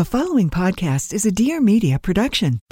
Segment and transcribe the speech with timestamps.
[0.00, 2.62] The following podcast is a Dear Media production.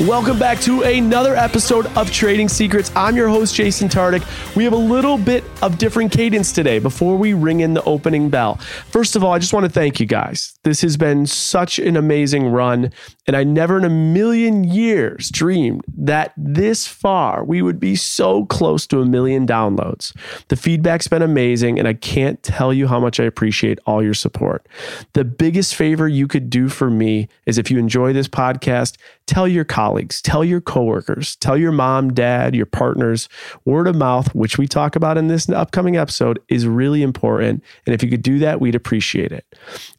[0.00, 2.90] Welcome back to another episode of Trading Secrets.
[2.96, 4.22] I'm your host, Jason Tartick.
[4.54, 8.28] We have a little bit of different cadence today before we ring in the opening
[8.28, 8.56] bell.
[8.90, 10.58] First of all, I just want to thank you guys.
[10.62, 12.90] This has been such an amazing run,
[13.26, 18.44] and I never in a million years dreamed that this far we would be so
[18.46, 20.14] close to a million downloads.
[20.48, 24.14] The feedback's been amazing, and I can't tell you how much I appreciate all your
[24.14, 24.66] support.
[25.14, 28.96] The biggest favor you could do for me is if you enjoy this podcast,
[29.26, 33.28] tell your colleagues, tell your coworkers, tell your mom, dad, your partners.
[33.64, 37.62] Word of mouth, which we talk about in this upcoming episode, is really important.
[37.86, 39.46] And if you could do that, we'd appreciate it.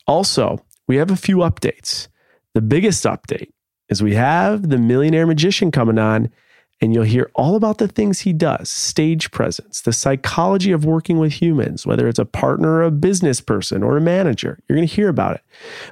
[0.07, 2.07] Also, we have a few updates.
[2.55, 3.51] The biggest update
[3.89, 6.31] is we have the Millionaire Magician coming on
[6.81, 11.19] and you'll hear all about the things he does stage presence, the psychology of working
[11.19, 14.59] with humans, whether it's a partner, or a business person, or a manager.
[14.67, 15.41] You're going to hear about it.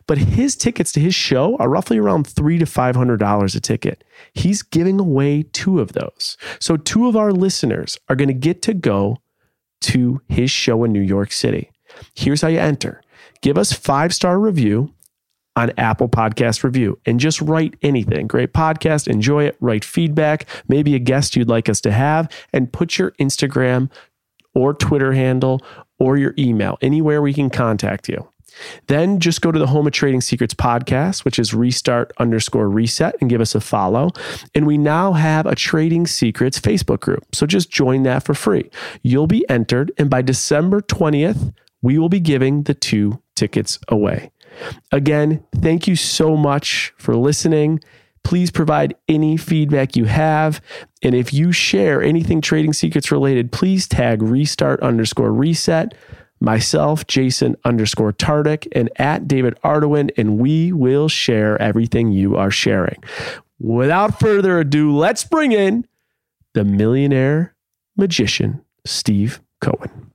[0.08, 3.62] But his tickets to his show are roughly around three to five hundred dollars a
[3.62, 4.04] ticket.
[4.34, 6.38] He's giving away two of those.
[6.60, 9.18] So two of our listeners are going to get to go
[9.82, 11.72] to his show in New York City.
[12.16, 13.02] Here's how you enter.
[13.42, 14.93] Give us five star review
[15.56, 18.28] on Apple Podcast Review and just write anything.
[18.28, 22.74] Great podcast, enjoy it, write feedback, maybe a guest you'd like us to have, and
[22.74, 23.90] put your Instagram
[24.56, 25.62] or Twitter handle
[26.00, 28.28] or your email anywhere we can contact you.
[28.88, 33.16] Then just go to the Home of Trading Secrets podcast, which is restart underscore reset,
[33.20, 34.12] and give us a follow.
[34.54, 37.24] And we now have a Trading Secrets Facebook group.
[37.34, 38.70] So just join that for free.
[39.02, 44.32] You'll be entered, and by December 20th, we will be giving the two tickets away.
[44.92, 47.80] Again, thank you so much for listening.
[48.24, 50.62] Please provide any feedback you have.
[51.02, 55.94] And if you share anything trading secrets related, please tag restart underscore reset,
[56.40, 62.52] myself, Jason underscore Tartick, and at David Arduin, and we will share everything you are
[62.52, 63.04] sharing.
[63.60, 65.86] Without further ado, let's bring in
[66.54, 67.56] the millionaire
[67.96, 70.13] magician, Steve Cohen.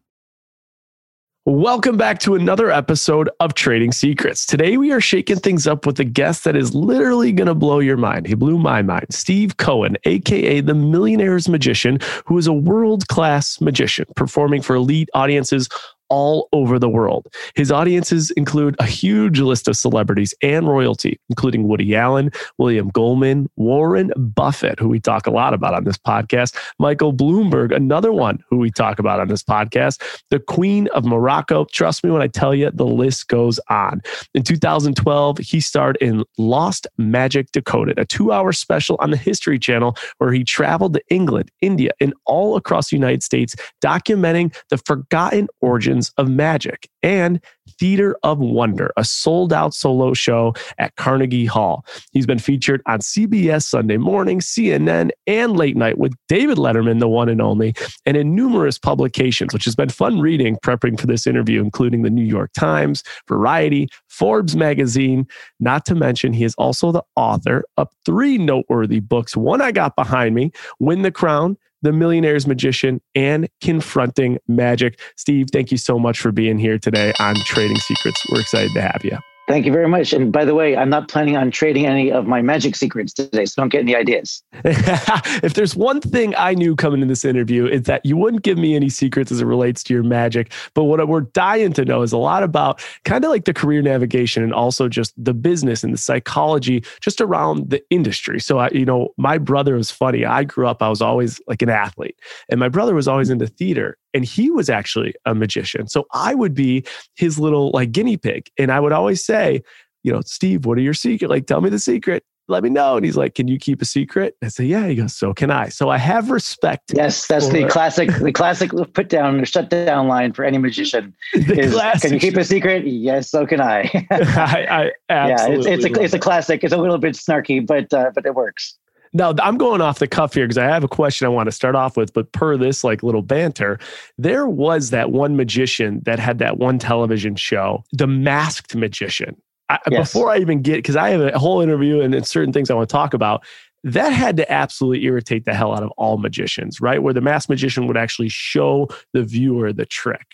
[1.49, 4.45] Welcome back to another episode of Trading Secrets.
[4.45, 7.79] Today we are shaking things up with a guest that is literally going to blow
[7.79, 8.27] your mind.
[8.27, 9.07] He blew my mind.
[9.09, 15.71] Steve Cohen, aka the Millionaire's Magician, who is a world-class magician performing for elite audiences
[16.09, 17.27] all over the world.
[17.55, 23.49] His audiences include a huge list of celebrities and royalty, including Woody Allen, William Goldman,
[23.57, 28.43] Warren Buffett, who we talk a lot about on this podcast, Michael Bloomberg, another one
[28.49, 31.65] who we talk about on this podcast, the Queen of Morocco.
[31.67, 34.01] Trust me when I tell you, the list goes on.
[34.35, 39.59] In 2012, he starred in Lost Magic Decoded, a two hour special on the History
[39.59, 44.79] Channel where he traveled to England, India, and all across the United States, documenting the
[44.79, 47.41] forgotten origins of Magic and
[47.79, 51.85] Theater of Wonder, a sold out solo show at Carnegie Hall.
[52.13, 57.09] He's been featured on CBS Sunday Morning, CNN, and Late Night with David Letterman, the
[57.09, 57.75] one and only,
[58.07, 62.11] and in numerous publications, which has been fun reading prepping for this interview, including the
[62.11, 65.27] New York Times, Variety, Forbes magazine.
[65.61, 69.37] Not to mention, he is also the author of three noteworthy books.
[69.37, 75.01] One I got behind me Win the Crowd the Millionaire's Magician, and Confronting Magic.
[75.17, 78.21] Steve, thank you so much for being here today on Trading Secrets.
[78.31, 79.19] We're excited to have you.
[79.49, 80.13] Thank you very much.
[80.13, 83.47] And by the way, I'm not planning on trading any of my magic secrets today,
[83.47, 84.43] so don't get any ideas.
[84.63, 88.59] if there's one thing I knew coming in this interview, it's that you wouldn't give
[88.59, 90.53] me any secrets as it relates to your magic.
[90.75, 93.81] But what we're dying to know is a lot about kind of like the career
[93.81, 98.41] navigation and also just the business and the psychology just around the industry.
[98.41, 100.27] So, I, you know, my brother was funny.
[100.27, 102.21] I grew up, I was always like an athlete,
[102.51, 105.89] and my brother was always into theater and he was actually a magician.
[105.89, 106.85] So I would be
[107.17, 108.49] his little like guinea pig.
[108.59, 109.63] And I would always say,
[110.03, 111.29] you know, Steve, what are your secret?
[111.29, 112.25] Like, tell me the secret.
[112.51, 112.97] Let me know.
[112.97, 114.35] And he's like, Can you keep a secret?
[114.43, 114.87] I say, Yeah.
[114.87, 115.69] He goes, So can I.
[115.69, 116.93] So I have respect.
[116.95, 121.15] Yes, that's the classic, the classic put down or shut down line for any magician.
[121.35, 122.87] is, can you keep a secret?
[122.87, 123.91] Yes, so can I.
[124.11, 126.65] I, I yeah, it's it's a, it's a classic.
[126.65, 128.78] It's a little bit snarky, but uh, but it works.
[129.13, 131.53] Now I'm going off the cuff here because I have a question I want to
[131.53, 133.79] start off with, but per this like little banter,
[134.17, 139.41] there was that one magician that had that one television show, The Masked Magician.
[139.71, 140.13] I, yes.
[140.13, 142.75] Before I even get, because I have a whole interview and, and certain things I
[142.75, 143.45] want to talk about,
[143.85, 147.03] that had to absolutely irritate the hell out of all magicians, right?
[147.03, 150.27] Where the masked magician would actually show the viewer the trick.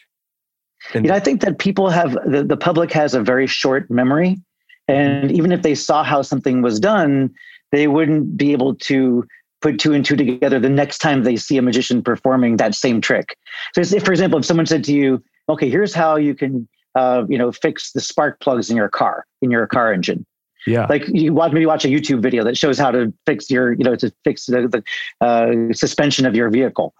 [0.92, 3.90] And you know, I think that people have the, the public has a very short
[3.90, 4.38] memory.
[4.86, 7.34] And even if they saw how something was done,
[7.74, 9.26] they wouldn't be able to
[9.60, 13.00] put two and two together the next time they see a magician performing that same
[13.00, 13.36] trick.
[13.74, 17.24] So, if, for example, if someone said to you, "Okay, here's how you can, uh,
[17.28, 20.24] you know, fix the spark plugs in your car in your car engine,"
[20.66, 20.86] Yeah.
[20.88, 23.84] like you watch maybe watch a YouTube video that shows how to fix your, you
[23.84, 24.82] know, to fix the, the
[25.26, 26.94] uh, suspension of your vehicle.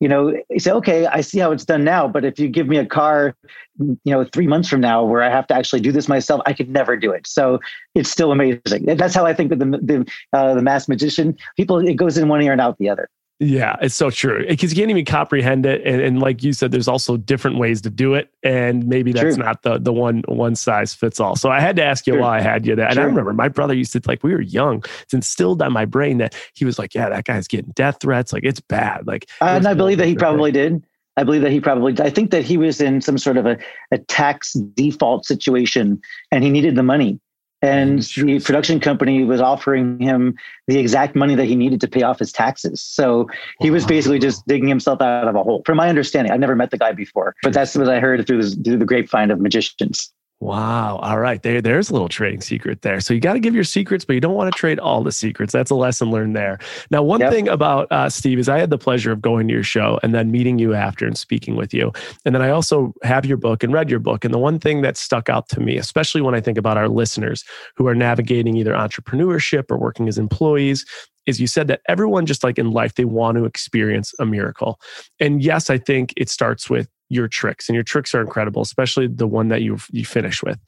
[0.00, 2.66] You know, you say, okay, I see how it's done now, but if you give
[2.66, 3.34] me a car,
[3.78, 6.52] you know, three months from now where I have to actually do this myself, I
[6.52, 7.26] could never do it.
[7.26, 7.60] So
[7.94, 8.84] it's still amazing.
[8.84, 11.36] That's how I think of the the, uh, the masked magician.
[11.56, 13.08] People, it goes in one ear and out the other.
[13.38, 16.70] Yeah, it's so true because you can't even comprehend it, and, and, like you said,
[16.70, 19.44] there's also different ways to do it, and maybe that's True.
[19.44, 21.36] not the the one one size fits all.
[21.36, 22.22] So I had to ask you Sure.
[22.22, 24.40] while I had you that, and I remember my brother used to like we were
[24.40, 24.82] young.
[25.02, 28.32] It's instilled on my brain that he was like, yeah, that guy's getting death threats,
[28.32, 29.06] like it's bad.
[29.06, 30.82] Like, Uh, and I believe that he probably did.
[31.18, 31.94] I believe that he probably.
[32.00, 33.58] I think that he was in some sort of a,
[33.90, 36.00] a tax default situation,
[36.32, 37.20] and he needed the money.
[37.62, 40.36] And the production company was offering him
[40.66, 42.82] the exact money that he needed to pay off his taxes.
[42.82, 43.28] So
[43.60, 45.62] he was basically just digging himself out of a hole.
[45.64, 48.42] From my understanding, I've never met the guy before, but that's what I heard through,
[48.42, 50.12] this, through the grapevine of magicians.
[50.38, 50.96] Wow.
[50.98, 51.42] All right.
[51.42, 53.00] There, there's a little trading secret there.
[53.00, 55.10] So you got to give your secrets, but you don't want to trade all the
[55.10, 55.50] secrets.
[55.50, 56.58] That's a lesson learned there.
[56.90, 57.32] Now, one Yep.
[57.32, 60.14] thing about uh, Steve is I had the pleasure of going to your show and
[60.14, 61.90] then meeting you after and speaking with you.
[62.26, 64.26] And then I also have your book and read your book.
[64.26, 66.90] And the one thing that stuck out to me, especially when I think about our
[66.90, 67.42] listeners
[67.74, 70.84] who are navigating either entrepreneurship or working as employees,
[71.24, 74.78] is you said that everyone, just like in life, they want to experience a miracle.
[75.18, 79.06] And yes, I think it starts with your tricks and your tricks are incredible especially
[79.06, 80.58] the one that you you finish with.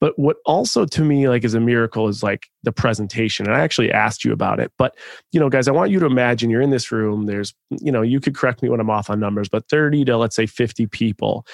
[0.00, 3.60] But what also to me like is a miracle is like the presentation and i
[3.60, 4.96] actually asked you about it but
[5.32, 8.02] you know guys i want you to imagine you're in this room there's you know
[8.02, 10.86] you could correct me when i'm off on numbers but 30 to let's say 50
[10.86, 11.46] people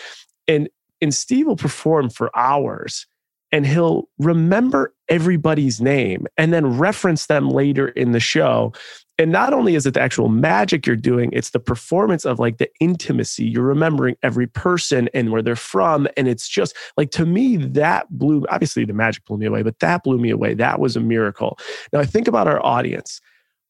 [0.48, 0.68] and
[1.00, 3.06] and steve will perform for hours
[3.52, 8.72] and he'll remember everybody's name and then reference them later in the show
[9.18, 12.58] and not only is it the actual magic you're doing it's the performance of like
[12.58, 13.44] the intimacy.
[13.44, 18.10] You're remembering every person and where they're from and it's just like to me that
[18.10, 20.54] blew obviously the magic blew me away but that blew me away.
[20.54, 21.58] That was a miracle.
[21.92, 23.20] Now i think about our audience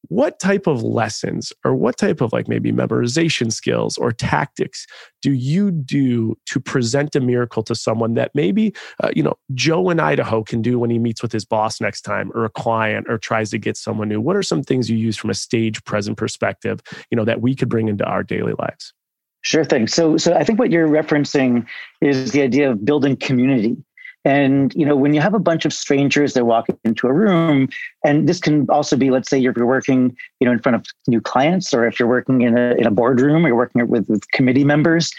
[0.09, 4.85] what type of lessons or what type of like maybe memorization skills or tactics
[5.21, 8.73] do you do to present a miracle to someone that maybe
[9.03, 12.01] uh, you know joe in idaho can do when he meets with his boss next
[12.01, 14.97] time or a client or tries to get someone new what are some things you
[14.97, 18.53] use from a stage present perspective you know that we could bring into our daily
[18.59, 18.93] lives
[19.45, 19.85] Sure thing.
[19.85, 21.67] So, so I think what you're referencing
[22.01, 23.77] is the idea of building community.
[24.25, 27.69] And you know, when you have a bunch of strangers that walk into a room,
[28.03, 30.85] and this can also be, let's say, you're you're working, you know, in front of
[31.07, 34.09] new clients, or if you're working in a in a boardroom, or you're working with,
[34.09, 35.11] with committee members,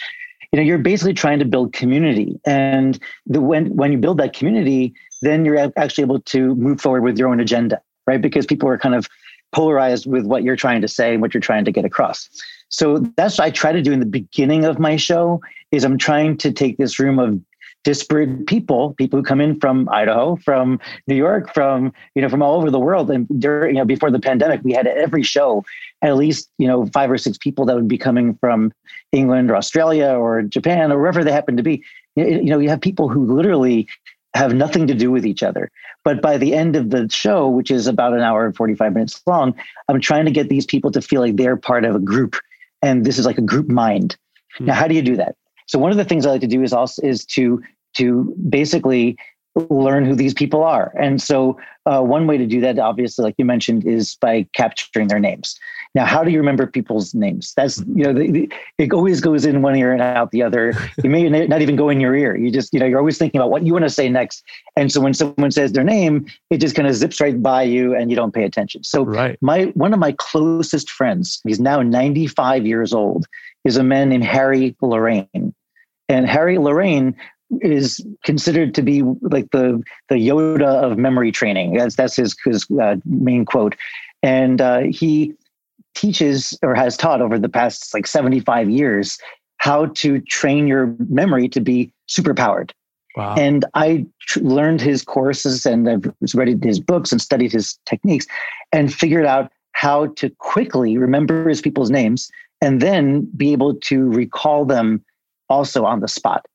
[0.52, 2.38] you know, you're basically trying to build community.
[2.44, 4.92] And the when when you build that community,
[5.22, 8.20] then you're actually able to move forward with your own agenda, right?
[8.20, 9.06] Because people are kind of
[9.52, 12.28] polarized with what you're trying to say and what you're trying to get across.
[12.68, 15.98] So that's what I try to do in the beginning of my show is I'm
[15.98, 17.40] trying to take this room of
[17.86, 22.42] disparate people, people who come in from Idaho, from New York, from you know from
[22.42, 23.12] all over the world.
[23.12, 25.64] And during you know before the pandemic, we had every show
[26.02, 28.72] at least you know five or six people that would be coming from
[29.12, 31.84] England or Australia or Japan or wherever they happen to be.
[32.16, 33.86] You know, you have people who literally
[34.34, 35.70] have nothing to do with each other.
[36.02, 39.22] But by the end of the show, which is about an hour and 45 minutes
[39.26, 39.54] long,
[39.88, 42.37] I'm trying to get these people to feel like they're part of a group.
[42.82, 44.16] And this is like a group mind.
[44.58, 44.66] Hmm.
[44.66, 45.37] Now, how do you do that?
[45.66, 47.62] So one of the things I like to do is also is to
[47.96, 49.16] to basically
[49.70, 50.92] learn who these people are.
[50.98, 55.08] And so uh, one way to do that, obviously, like you mentioned, is by capturing
[55.08, 55.58] their names.
[55.94, 57.54] Now, how do you remember people's names?
[57.56, 60.74] That's you know, the, the, it always goes in one ear and out the other.
[61.02, 62.36] You may not even go in your ear.
[62.36, 64.42] You just you know, you're always thinking about what you want to say next.
[64.76, 67.94] And so when someone says their name, it just kind of zips right by you,
[67.94, 68.82] and you don't pay attention.
[68.82, 73.26] So right my one of my closest friends, he's now 95 years old,
[73.64, 75.54] is a man named Harry Lorayne.
[76.08, 77.14] And Harry Lorayne
[77.60, 81.74] is considered to be like the the Yoda of memory training.
[81.74, 83.76] That's that's his his uh, main quote,
[84.22, 85.34] and uh, he
[85.94, 89.18] teaches or has taught over the past like seventy five years
[89.58, 92.70] how to train your memory to be superpowered.
[93.16, 97.78] wow And I tr- learned his courses and I've read his books and studied his
[97.86, 98.26] techniques
[98.72, 104.10] and figured out how to quickly remember his people's names and then be able to
[104.10, 105.04] recall them
[105.48, 106.46] also on the spot.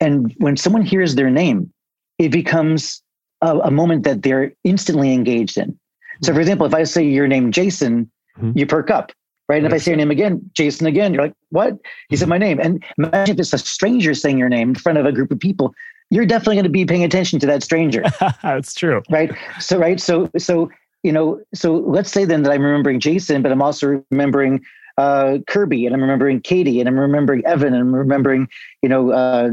[0.00, 1.72] And when someone hears their name,
[2.18, 3.02] it becomes
[3.42, 5.78] a, a moment that they're instantly engaged in.
[6.22, 8.56] So, for example, if I say your name, Jason, Mhm.
[8.56, 9.10] you perk up,
[9.48, 9.56] right?
[9.56, 11.76] And if I say your name again, Jason again, you're like, what?
[12.08, 12.60] He said my name.
[12.60, 15.40] And imagine if it's a stranger saying your name in front of a group of
[15.40, 15.74] people,
[16.10, 18.02] you're definitely going to be paying attention to that stranger
[18.42, 19.30] that's true right
[19.60, 20.68] so right so so
[21.02, 24.62] you know, so let's say then that I'm remembering Jason, but I'm also remembering
[25.00, 28.48] uh, Kirby, and I'm remembering Katie, and I'm remembering Evan, and I'm remembering,
[28.82, 29.50] you know, uh,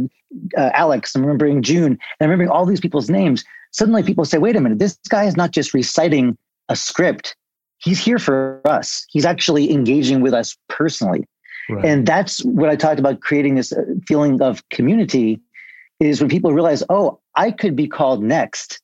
[0.58, 3.46] uh, Alex, I'm remembering June, and I'm remembering all these people's names.
[3.72, 6.38] Suddenly, people say, "Wait a minute, this guy is not just reciting
[6.68, 7.36] a script;
[7.78, 9.06] he's here for us.
[9.10, 11.26] He's actually engaging with us personally."
[11.70, 11.86] Right.
[11.86, 15.40] And that's what I talked about creating this uh, feeling of community
[16.02, 18.82] is when people realize, "Oh, I could be called next.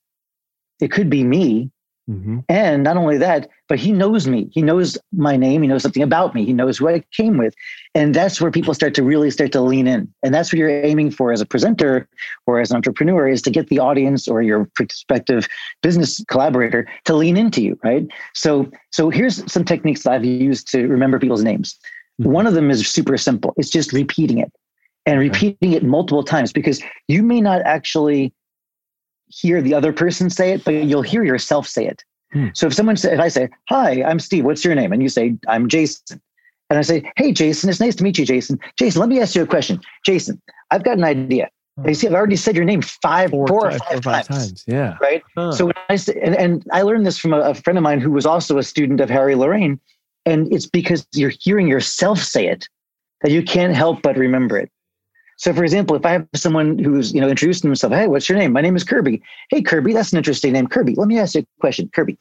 [0.79, 1.71] It could be me."
[2.09, 2.39] Mm-hmm.
[2.49, 4.49] And not only that, but he knows me.
[4.51, 5.61] He knows my name.
[5.61, 6.45] He knows something about me.
[6.45, 7.55] He knows who I came with.
[7.95, 10.13] And that's where people start to really start to lean in.
[10.21, 12.07] And that's what you're aiming for as a presenter
[12.45, 15.47] or as an entrepreneur is to get the audience or your prospective
[15.81, 18.05] business collaborator to lean into you, right?
[18.33, 21.79] So, so here's some techniques that I've used to remember people's names.
[22.19, 22.31] Mm-hmm.
[22.31, 23.53] One of them is super simple.
[23.55, 24.51] It's just repeating it
[25.05, 28.33] and repeating it multiple times because you may not actually
[29.41, 32.03] hear the other person say it, but you'll hear yourself say it.
[32.31, 32.47] Hmm.
[32.53, 34.45] So if someone says, if I say, "Hi, I'm Steve.
[34.45, 36.21] What's your name?" and you say, "I'm Jason,"
[36.69, 38.59] and I say, "Hey, Jason, it's nice to meet you, Jason.
[38.77, 39.79] Jason, let me ask you a question.
[40.05, 41.49] Jason, I've got an idea.
[41.79, 41.87] Oh.
[41.87, 44.47] You see, I've already said your name five, four, four or five, four, five times.
[44.47, 44.63] times.
[44.67, 44.97] Yeah.
[45.01, 45.23] Right.
[45.35, 45.51] Huh.
[45.51, 47.99] So when I say, and, and I learned this from a, a friend of mine
[47.99, 49.79] who was also a student of Harry Lorayne,
[50.25, 52.67] and it's because you're hearing yourself say it
[53.21, 54.69] that you can't help but remember it.
[55.37, 58.37] So, for example, if I have someone who's you know introducing themselves, hey, what's your
[58.37, 58.53] name?
[58.53, 59.21] My name is Kirby.
[59.49, 60.95] Hey, Kirby, that's an interesting name, Kirby.
[60.95, 62.17] Let me ask you a question, Kirby.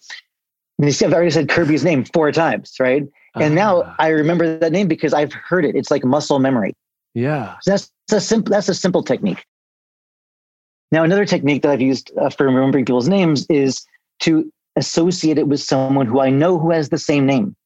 [0.78, 3.04] And you see, I've already said Kirby's name four times, right?
[3.36, 3.96] And uh, now ah.
[3.98, 5.76] I remember that name because I've heard it.
[5.76, 6.74] It's like muscle memory.
[7.14, 8.50] Yeah, so that's a simple.
[8.50, 9.44] That's a simple technique.
[10.90, 13.84] Now, another technique that I've used uh, for remembering people's names is
[14.20, 17.56] to associate it with someone who I know who has the same name.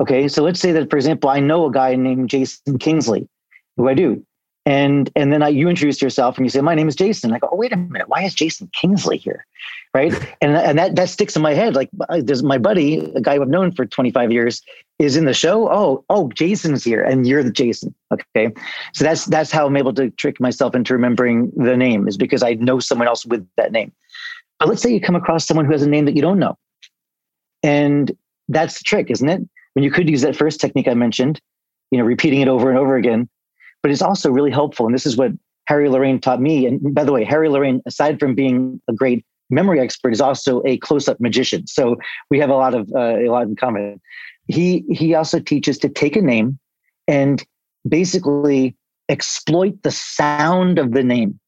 [0.00, 3.28] Okay, so let's say that, for example, I know a guy named Jason Kingsley,
[3.76, 4.24] who I do.
[4.68, 7.38] And and then I, you introduce yourself and you say, "My name is Jason." I
[7.38, 9.46] go, "Oh, wait a minute, why is Jason Kingsley here?"
[9.94, 10.12] Right?
[10.42, 11.74] And and that that sticks in my head.
[11.74, 14.62] Like, uh, there's my buddy, a guy I've known for 25 years,
[14.98, 15.72] is in the show.
[15.72, 17.94] Oh, oh, Jason's here, and you're the Jason.
[18.12, 18.52] Okay,
[18.92, 22.42] so that's that's how I'm able to trick myself into remembering the name is because
[22.42, 23.90] I know someone else with that name.
[24.58, 26.58] But let's say you come across someone who has a name that you don't know,
[27.62, 28.14] and
[28.48, 29.40] that's the trick, isn't it?
[29.72, 31.40] When you could use that first technique I mentioned,
[31.90, 33.30] you know, repeating it over and over again
[33.82, 34.86] but it's also really helpful.
[34.86, 35.32] And this is what
[35.66, 36.66] Harry Lorayne taught me.
[36.66, 40.62] And by the way, Harry Lorayne, aside from being a great memory expert, is also
[40.64, 41.66] a close-up magician.
[41.66, 41.96] So
[42.30, 44.00] we have a lot of uh, a lot in common.
[44.46, 46.58] He he also teaches to take a name
[47.06, 47.44] and
[47.88, 48.76] basically
[49.08, 51.38] exploit the sound of the name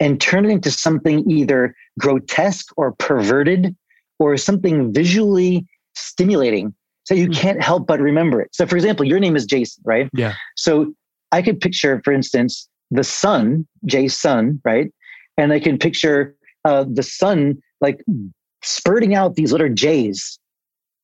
[0.00, 3.74] and turn it into something either grotesque or perverted
[4.20, 6.72] or something visually stimulating
[7.08, 7.32] so you hmm.
[7.32, 8.54] can't help but remember it.
[8.54, 10.10] So for example, your name is Jason, right?
[10.12, 10.34] Yeah.
[10.56, 10.92] So
[11.32, 14.92] I could picture, for instance, the sun, Jay's sun, right?
[15.36, 18.02] And I can picture uh, the sun like
[18.62, 20.38] spurting out these little J's,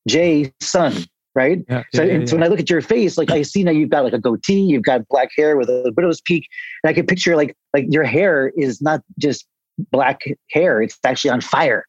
[0.07, 1.05] Jay sun,
[1.35, 1.63] right?
[1.69, 3.71] Yeah, so, yeah, yeah, so when I look at your face, like I see now
[3.71, 6.47] you've got like a goatee, you've got black hair with a widow's peak,
[6.83, 9.45] and I can picture like like your hair is not just
[9.91, 11.85] black hair; it's actually on fire,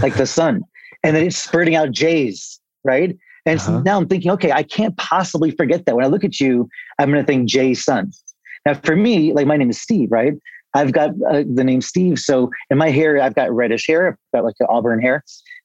[0.00, 0.62] like the sun,
[1.02, 3.16] and then it's spurting out J's, right?
[3.46, 3.66] And uh-huh.
[3.66, 5.96] so now I'm thinking, okay, I can't possibly forget that.
[5.96, 6.68] When I look at you,
[6.98, 8.12] I'm going to think Jay's son.
[8.66, 10.34] Now, for me, like my name is Steve, right?
[10.74, 12.18] I've got uh, the name Steve.
[12.18, 15.24] So in my hair, I've got reddish hair, I've got like auburn hair.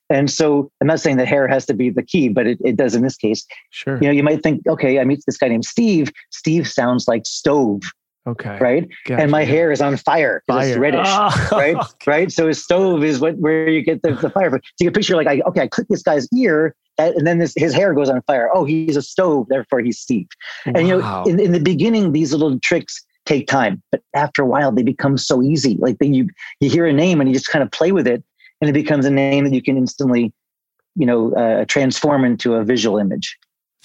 [0.10, 2.78] And so I'm not saying that hair has to be the key, but it, it
[2.78, 3.46] does in this case.
[3.72, 3.98] Sure.
[4.02, 6.12] You know, you might think, okay, I meet this guy named Steve.
[6.32, 7.82] Steve sounds like stove.
[8.28, 8.58] Okay.
[8.60, 8.90] Right.
[9.06, 9.22] Gotcha.
[9.22, 10.44] And my hair is on fire.
[10.48, 10.68] fire.
[10.68, 11.08] It's reddish.
[11.10, 11.76] Oh, right.
[11.76, 11.88] Okay.
[12.06, 12.32] Right.
[12.32, 14.50] So his stove is what where you get the, the fire.
[14.52, 17.54] So you can picture like, I, okay, I click this guy's ear and then this,
[17.56, 18.50] his hair goes on fire.
[18.54, 19.48] Oh, he's a stove.
[19.50, 20.28] Therefore he's Steve.
[20.66, 20.74] Wow.
[20.76, 24.46] And you know, in, in the beginning, these little tricks take time, but after a
[24.46, 25.78] while they become so easy.
[25.80, 26.30] Like then you,
[26.60, 28.24] you hear a name and you just kind of play with it
[28.62, 30.34] and it becomes a name that you can instantly,
[30.96, 33.38] you know, uh, transform into a visual image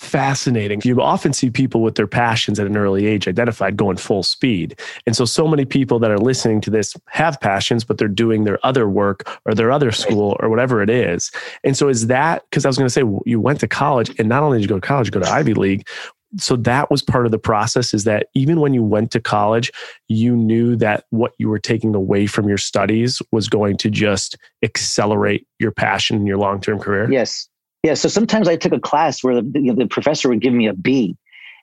[0.02, 0.80] fascinating.
[0.84, 4.78] You often see people with their passions at an early age identified going full speed.
[5.06, 8.44] And so, so many people that are listening to this have passions, but they're doing
[8.44, 11.30] their other work or their other school or whatever it is.
[11.64, 14.28] And so, is that because I was going to say you went to college and
[14.28, 15.86] not only did you go to college, you go to Ivy League.
[16.38, 19.70] So that was part of the process is that even when you went to college,
[20.08, 24.38] you knew that what you were taking away from your studies was going to just
[24.62, 27.10] accelerate your passion in your long term career.
[27.12, 27.48] Yes,
[27.82, 27.94] yeah.
[27.94, 30.66] So sometimes I took a class where the, you know, the professor would give me
[30.66, 31.16] a B.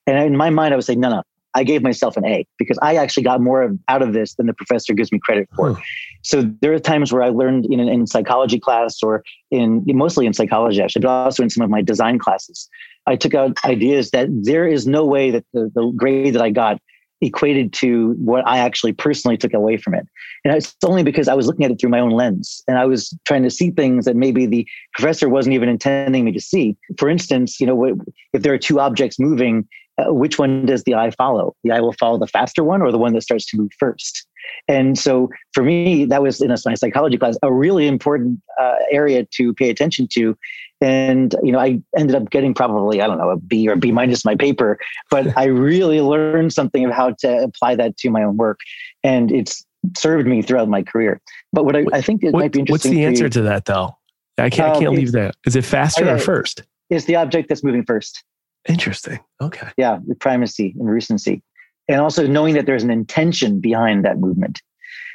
[0.08, 1.24] And in my mind, I would say, no, no,
[1.54, 4.54] I gave myself an A because I actually got more out of this than the
[4.54, 5.74] professor gives me credit for.
[5.74, 5.82] Hmm.
[6.22, 10.34] So there are times where I learned in in psychology class or in mostly in
[10.34, 12.70] psychology actually, but also in some of my design classes.
[13.08, 16.52] I took out ideas that there is no way that the, the grade that I
[16.52, 16.80] got
[17.22, 20.08] equated to what I actually personally took away from it.
[20.46, 22.86] And it's only because I was looking at it through my own lens and I
[22.86, 26.78] was trying to see things that maybe the professor wasn't even intending me to see.
[26.98, 27.98] For instance, you know,
[28.34, 29.68] if there are two objects moving,
[30.00, 31.56] uh, which one does the eye follow?
[31.64, 34.26] The eye will follow the faster one or the one that starts to move first.
[34.68, 38.76] And so for me, that was in a my psychology class, a really important uh,
[38.92, 40.38] area to pay attention to.
[40.82, 43.92] And, you know, I ended up getting probably, I don't know, a B or B
[43.92, 44.80] minus my paper,
[45.12, 48.60] but I really learned something of how to apply that to my own work.
[49.04, 49.66] And it's
[49.98, 51.22] served me throughout my career.
[51.52, 52.92] But what I, I think it what, might be interesting.
[52.92, 53.98] What's the answer you, to that though?
[54.38, 55.36] I can't, I can't um, leave that.
[55.46, 56.64] Is it faster or first?
[56.90, 58.24] It's the object that's moving first.
[58.68, 59.20] Interesting.
[59.42, 59.68] Okay.
[59.78, 61.44] Yeah, primacy and recency
[61.90, 64.62] and also knowing that there's an intention behind that movement.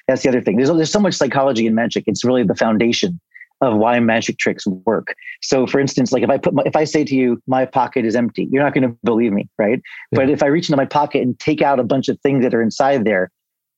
[0.09, 0.56] That's the other thing.
[0.56, 2.04] There's, there's so much psychology in magic.
[2.06, 3.21] It's really the foundation
[3.61, 5.14] of why magic tricks work.
[5.42, 8.04] So, for instance, like if I put my, if I say to you, my pocket
[8.04, 9.80] is empty, you're not going to believe me, right?
[10.12, 10.18] Yeah.
[10.18, 12.54] But if I reach into my pocket and take out a bunch of things that
[12.54, 13.30] are inside there,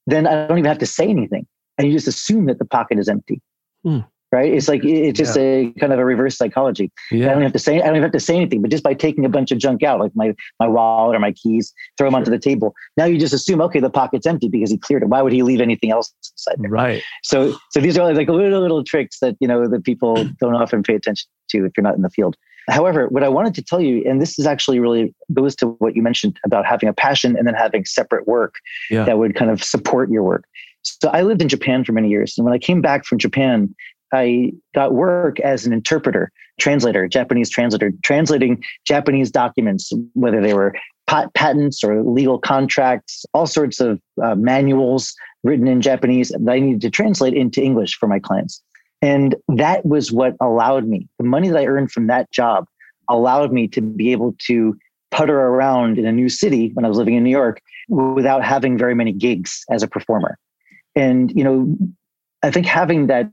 [0.06, 1.46] then I don't even have to say anything,
[1.78, 3.40] and you just assume that the pocket is empty.
[3.82, 4.00] Hmm
[4.32, 4.52] right?
[4.52, 5.42] It's like it's just yeah.
[5.42, 6.90] a kind of a reverse psychology.
[7.10, 7.30] Yeah.
[7.30, 9.24] I don't have to say I don't have to say anything, but just by taking
[9.24, 12.18] a bunch of junk out, like my my wallet or my keys, throw them sure.
[12.18, 12.74] onto the table.
[12.96, 15.08] Now you just assume, okay, the pocket's empty because he cleared it.
[15.08, 16.70] Why would he leave anything else inside there?
[16.70, 17.02] Right.
[17.22, 20.82] So so these are like little little tricks that you know that people don't often
[20.82, 22.36] pay attention to if you're not in the field.
[22.68, 25.94] However, what I wanted to tell you, and this is actually really goes to what
[25.94, 28.56] you mentioned about having a passion and then having separate work
[28.90, 29.04] yeah.
[29.04, 30.46] that would kind of support your work.
[30.82, 32.34] So I lived in Japan for many years.
[32.36, 33.74] And when I came back from Japan,
[34.12, 40.74] I got work as an interpreter, translator, Japanese translator, translating Japanese documents, whether they were
[41.06, 46.58] pat- patents or legal contracts, all sorts of uh, manuals written in Japanese that I
[46.60, 48.62] needed to translate into English for my clients.
[49.02, 52.66] And that was what allowed me, the money that I earned from that job
[53.08, 54.76] allowed me to be able to
[55.10, 58.76] putter around in a new city when I was living in New York without having
[58.76, 60.38] very many gigs as a performer.
[60.96, 61.76] And, you know,
[62.42, 63.30] I think having that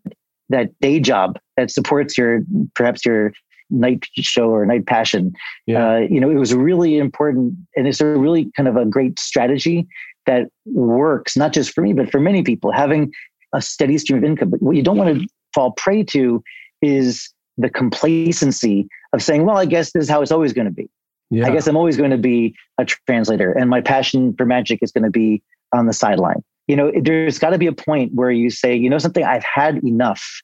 [0.54, 2.42] that day job that supports your
[2.76, 3.34] perhaps your
[3.70, 5.34] night show or night passion.
[5.66, 5.96] Yeah.
[5.96, 9.20] Uh, you know, it was really important, and it's a really kind of a great
[9.20, 9.88] strategy
[10.26, 12.72] that works not just for me but for many people.
[12.72, 13.12] Having
[13.54, 16.44] a steady stream of income, but what you don't want to fall prey to
[16.82, 20.74] is the complacency of saying, "Well, I guess this is how it's always going to
[20.74, 20.90] be."
[21.30, 21.48] Yeah.
[21.48, 24.92] I guess I'm always going to be a translator, and my passion for magic is
[24.92, 25.42] going to be
[25.74, 28.90] on the sideline you know, there's got to be a point where you say, you
[28.90, 30.42] know, something I've had enough.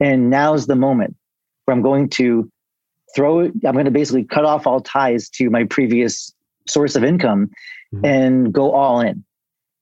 [0.00, 1.16] And now's the moment
[1.64, 2.50] where I'm going to
[3.14, 6.32] throw it, I'm going to basically cut off all ties to my previous
[6.68, 7.50] source of income
[7.94, 8.04] mm-hmm.
[8.04, 9.24] and go all in.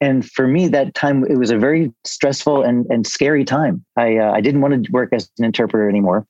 [0.01, 3.85] And for me, that time, it was a very stressful and, and scary time.
[3.97, 6.27] I, uh, I didn't want to work as an interpreter anymore.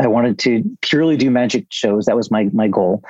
[0.00, 2.06] I wanted to purely do magic shows.
[2.06, 3.02] That was my, my goal.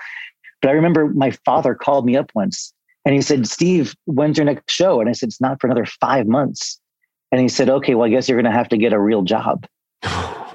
[0.60, 2.72] But I remember my father called me up once
[3.04, 5.00] and he said, Steve, when's your next show?
[5.00, 6.80] And I said, it's not for another five months.
[7.30, 9.22] And he said, okay, well, I guess you're going to have to get a real
[9.22, 9.66] job.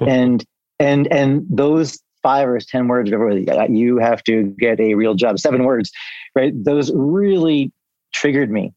[0.00, 0.44] And,
[0.78, 5.64] and, and those five or 10 words, you have to get a real job, seven
[5.64, 5.90] words,
[6.34, 6.52] right?
[6.54, 7.72] Those really
[8.12, 8.72] triggered me.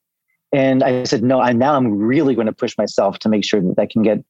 [0.54, 3.60] And I said, no, I now I'm really going to push myself to make sure
[3.60, 4.24] that I can get,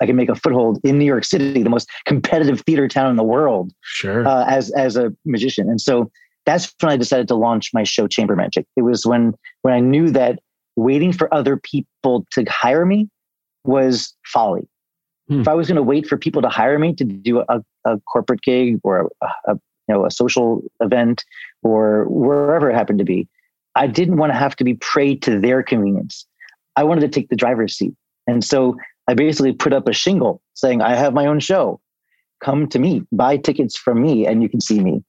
[0.00, 3.16] I can make a foothold in New York City, the most competitive theater town in
[3.16, 5.70] the world, sure, uh, as as a magician.
[5.70, 6.10] And so
[6.44, 8.66] that's when I decided to launch my show Chamber Magic.
[8.76, 9.32] It was when
[9.62, 10.38] when I knew that
[10.76, 13.08] waiting for other people to hire me
[13.64, 14.68] was folly.
[15.30, 15.40] Hmm.
[15.40, 17.98] If I was going to wait for people to hire me to do a, a
[18.00, 21.24] corporate gig or a, a, you know a social event
[21.62, 23.28] or wherever it happened to be,
[23.74, 26.26] I didn't want to have to be prey to their convenience.
[26.76, 27.94] I wanted to take the driver's seat,
[28.26, 28.76] and so
[29.08, 31.80] I basically put up a shingle saying, "I have my own show.
[32.44, 35.02] Come to me, buy tickets from me, and you can see me."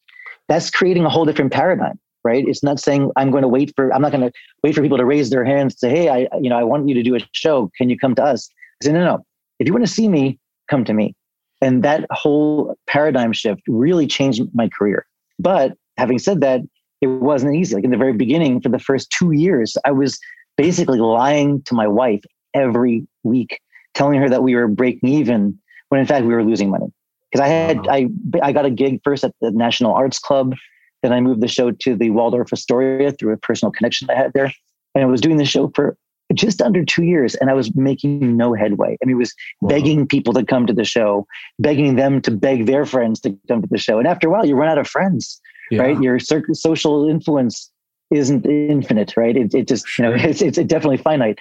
[0.51, 3.93] that's creating a whole different paradigm right it's not saying i'm going to wait for
[3.93, 4.31] i'm not going to
[4.63, 6.87] wait for people to raise their hands and say hey i you know i want
[6.89, 8.49] you to do a show can you come to us
[8.81, 9.25] i say no no
[9.61, 11.15] if you want to see me come to me.
[11.61, 15.05] And that whole paradigm shift really changed my career.
[15.37, 16.61] But having said that
[17.01, 17.75] it wasn't easy.
[17.75, 20.19] Like in the very beginning for the first two years i was
[20.57, 23.59] basically lying to my wife every week
[23.93, 25.57] telling her that we were breaking even
[25.89, 26.87] when in fact we were losing money.
[27.31, 27.91] Because I had uh-huh.
[27.91, 28.09] I
[28.41, 30.55] I got a gig first at the National Arts Club,
[31.03, 34.33] then I moved the show to the Waldorf Astoria through a personal connection I had
[34.33, 34.51] there,
[34.95, 35.95] and I was doing the show for
[36.33, 38.97] just under two years, and I was making no headway.
[39.01, 39.69] I mean, it was wow.
[39.69, 41.25] begging people to come to the show,
[41.59, 44.45] begging them to beg their friends to come to the show, and after a while,
[44.45, 45.81] you run out of friends, yeah.
[45.81, 46.01] right?
[46.01, 47.71] Your social influence
[48.11, 49.35] isn't infinite, right?
[49.35, 51.39] It, it just you know it's it's definitely finite.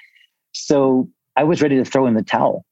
[0.53, 2.65] So I was ready to throw in the towel.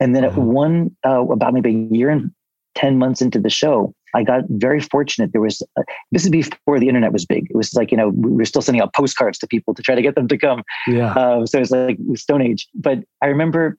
[0.00, 0.40] And then uh-huh.
[0.40, 2.30] at one, uh, about maybe a year and
[2.74, 5.32] 10 months into the show, I got very fortunate.
[5.32, 7.46] There was uh, this is before the internet was big.
[7.50, 9.94] It was like you know we were still sending out postcards to people to try
[9.94, 10.62] to get them to come.
[10.86, 11.12] Yeah.
[11.12, 12.68] Uh, so it's like Stone Age.
[12.74, 13.78] But I remember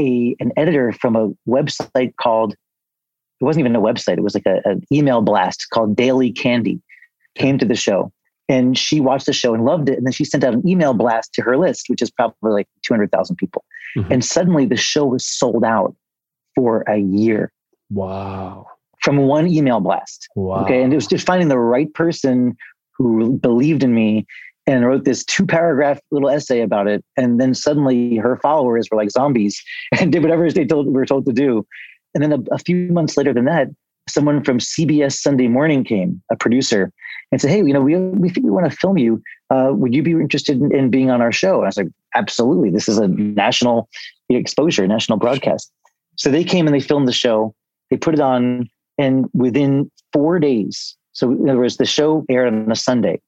[0.00, 2.54] a an editor from a website called
[3.40, 4.18] it wasn't even a website.
[4.18, 6.80] It was like a, an email blast called Daily Candy
[7.36, 8.12] came to the show
[8.48, 9.96] and she watched the show and loved it.
[9.96, 12.68] And then she sent out an email blast to her list, which is probably like
[12.84, 13.64] 200,000 people.
[13.96, 14.10] Mhm.
[14.10, 15.94] And suddenly the show was sold out
[16.56, 17.52] for a year
[17.90, 18.66] Wow.
[19.02, 20.28] From one email blast.
[20.34, 20.64] Wow.
[20.64, 20.82] Okay.
[20.82, 22.56] And it was just finding the right person
[22.96, 24.26] who believed in me
[24.66, 27.02] and wrote this two paragraph little essay about it.
[27.16, 29.62] And then suddenly her followers were like zombies
[29.98, 31.66] and did whatever they told, were told to do.
[32.14, 33.68] And then a, a few months later than that,
[34.08, 36.92] someone from CBS Sunday Morning came, a producer,
[37.30, 39.22] and said, Hey, you know, we, we think we want to film you.
[39.50, 41.56] Uh, would you be interested in, in being on our show?
[41.56, 42.70] And I was like, Absolutely.
[42.70, 43.88] This is a national
[44.30, 45.70] exposure, national broadcast.
[46.16, 47.54] So they came and they filmed the show.
[47.90, 52.52] They put it on, and within four days, so in other words, the show aired
[52.52, 53.20] on a Sunday.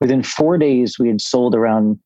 [0.00, 1.98] Within four days, we had sold around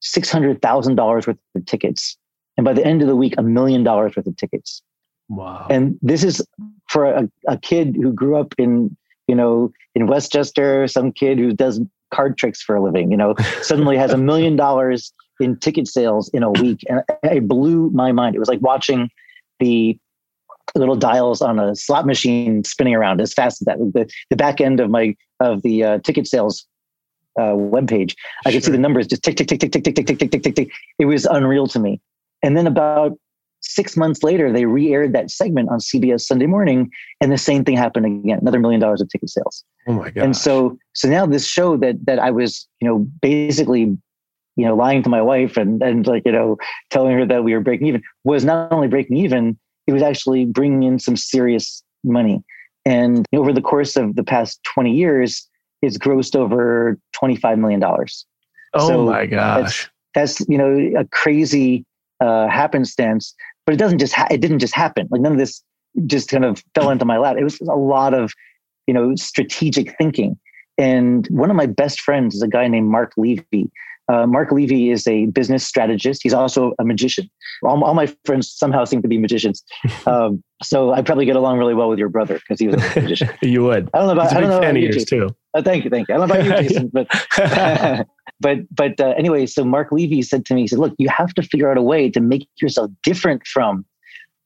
[0.00, 2.16] six hundred thousand dollars worth of tickets,
[2.56, 4.82] and by the end of the week, a million dollars worth of tickets.
[5.28, 5.66] Wow.
[5.70, 6.46] And this is
[6.88, 8.94] for a, a kid who grew up in,
[9.28, 11.80] you know, in Westchester, some kid who does
[12.12, 16.30] card tricks for a living, you know, suddenly has a million dollars in ticket sales
[16.34, 16.84] in a week.
[16.88, 18.36] And it blew my mind.
[18.36, 19.10] It was like watching
[19.58, 19.98] the
[20.74, 23.78] little dials on a slot machine spinning around as fast as that.
[23.78, 26.66] The, the back end of my of the uh, ticket sales
[27.38, 28.14] uh, webpage,
[28.46, 30.30] I could see the numbers just tick, tick, tick, tick, tick, tick, tick, tick, tick,
[30.30, 30.70] tick, tick, tick.
[30.98, 32.00] It was unreal to me.
[32.42, 33.18] And then about
[33.60, 37.76] six months later, they re-aired that segment on CBS Sunday Morning, and the same thing
[37.76, 38.38] happened again.
[38.40, 39.64] Another million dollars of ticket sales.
[39.86, 40.24] oh my god.
[40.24, 43.96] And so, so now this show that that I was, you know, basically,
[44.56, 46.56] you know, lying to my wife and and like you know,
[46.90, 50.44] telling her that we were breaking even was not only breaking even, it was actually
[50.44, 52.42] bringing in some serious money.
[52.84, 55.48] And over the course of the past twenty years,
[55.82, 58.26] it's grossed over twenty five million dollars
[58.74, 59.90] oh so my gosh.
[60.14, 61.84] that's you know a crazy
[62.20, 63.34] uh, happenstance.
[63.64, 65.08] But it doesn't just ha- it didn't just happen.
[65.10, 65.62] Like none of this
[66.06, 67.36] just kind of fell into my lap.
[67.38, 68.32] It was a lot of
[68.86, 70.38] you know strategic thinking.
[70.78, 73.70] And one of my best friends is a guy named Mark Levy.
[74.08, 76.22] Uh, Mark Levy is a business strategist.
[76.22, 77.30] He's also a magician.
[77.62, 79.62] All, all my friends somehow seem to be magicians.
[80.04, 82.78] Um, so I probably get along really well with your brother because he was a
[83.00, 83.28] magician.
[83.40, 83.88] you would.
[83.94, 85.04] I don't know about He's a I big don't know fan about of you, yours
[85.04, 85.36] too.
[85.54, 86.14] Uh, thank you, thank you.
[86.14, 88.06] I don't know about you, Jason, but
[88.40, 91.34] but but uh, anyway, so Mark Levy said to me, he said, "Look, you have
[91.34, 93.84] to figure out a way to make yourself different from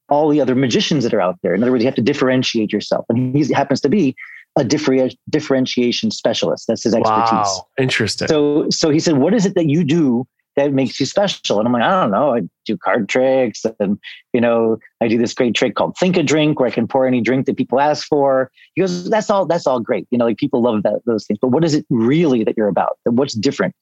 [0.09, 1.55] all the other magicians that are out there.
[1.55, 4.15] In other words, you have to differentiate yourself." And he happens to be
[4.57, 6.67] a differ- differentiation specialist.
[6.67, 7.31] That's his expertise.
[7.31, 7.67] wow.
[7.79, 8.29] Interesting.
[8.29, 11.67] So so he said, "What is it that you do that makes you special?" And
[11.69, 12.35] I'm like, "I don't know.
[12.35, 13.99] I do card tricks, and
[14.33, 17.07] you know, I do this great trick called Think a Drink, where I can pour
[17.07, 19.47] any drink that people ask for." He goes, "That's all.
[19.47, 20.07] That's all great.
[20.11, 21.39] You know, like people love that those things.
[21.41, 22.99] But what is it really that you're about?
[23.05, 23.75] What's different?"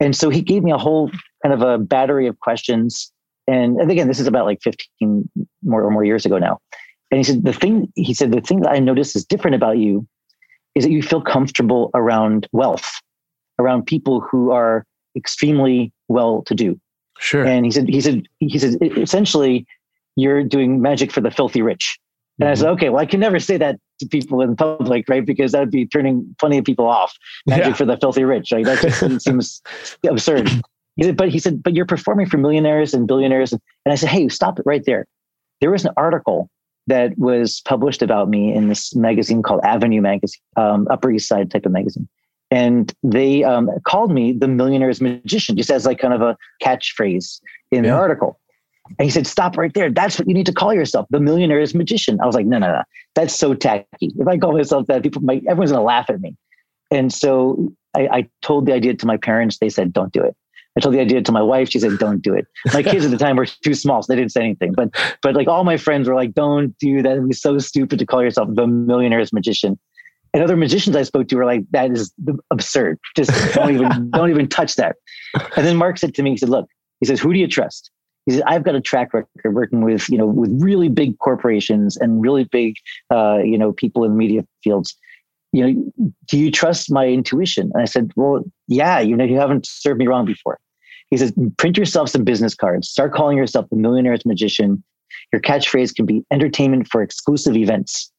[0.00, 1.10] And so he gave me a whole
[1.42, 3.10] kind of a battery of questions.
[3.46, 5.30] And, and again, this is about like 15
[5.62, 6.58] more or more years ago now.
[7.10, 9.78] And he said, the thing, he said, the thing that I notice is different about
[9.78, 10.06] you
[10.74, 12.90] is that you feel comfortable around wealth,
[13.60, 14.84] around people who are
[15.16, 16.80] extremely well to do.
[17.18, 17.44] sure.
[17.44, 19.66] And he said, he said, he said, "E- essentially,
[20.16, 21.98] you're doing magic for the filthy rich.
[22.40, 22.72] And I said, Mm-hmm.
[22.74, 25.24] okay, well, I can never say that to people in public, right?
[25.24, 27.16] Because that would be turning plenty of people off.
[27.46, 27.72] Magic Yeah.
[27.74, 28.50] for the filthy rich.
[28.50, 29.62] Like that just seems
[30.08, 30.48] absurd.
[30.96, 33.52] He said, but he said, but you're performing for millionaires and billionaires.
[33.52, 35.06] And I said, hey, stop it right there.
[35.60, 36.50] There was an article
[36.86, 41.50] that was published about me in this magazine called Avenue Magazine, um, Upper East Side
[41.50, 42.08] type of magazine.
[42.50, 47.40] And they um, called me the millionaire's magician, just as like kind of a catchphrase
[47.70, 47.90] in Yeah.
[47.90, 48.38] the article.
[48.98, 49.90] And he said, Stop right there.
[49.90, 52.20] That's what you need to call yourself, the millionaire's magician.
[52.20, 52.82] I was like, No, no, no.
[53.14, 53.86] That's so tacky.
[54.18, 56.36] If I call myself that, people might, everyone's going to laugh at me.
[56.90, 59.58] And so I, I told the idea to my parents.
[59.58, 60.36] They said, Don't do it.
[60.76, 61.70] I told the idea to my wife.
[61.70, 64.18] She said, "Don't do it." My kids at the time were too small, so they
[64.18, 64.72] didn't say anything.
[64.72, 64.90] But
[65.22, 67.12] but like all my friends were like, "Don't do that.
[67.12, 69.78] It'd be so stupid to call yourself the millionaire's magician."
[70.32, 72.12] And other magicians I spoke to were like, "That is
[72.50, 72.98] absurd.
[73.16, 74.96] Just don't even don't even touch that."
[75.56, 76.68] And then Mark said to me, he said, "Look,"
[77.00, 77.90] he says, "Who do you trust?"
[78.26, 81.96] He said, "I've got a track record working with you know with really big corporations
[81.96, 82.74] and really big
[83.12, 84.96] uh, you know people in media fields."
[85.54, 87.70] You know, do you trust my intuition?
[87.72, 90.58] And I said, well, yeah, you know, you haven't served me wrong before.
[91.10, 94.82] He says, print yourself some business cards, start calling yourself the millionaire's magician.
[95.32, 98.10] Your catchphrase can be entertainment for exclusive events.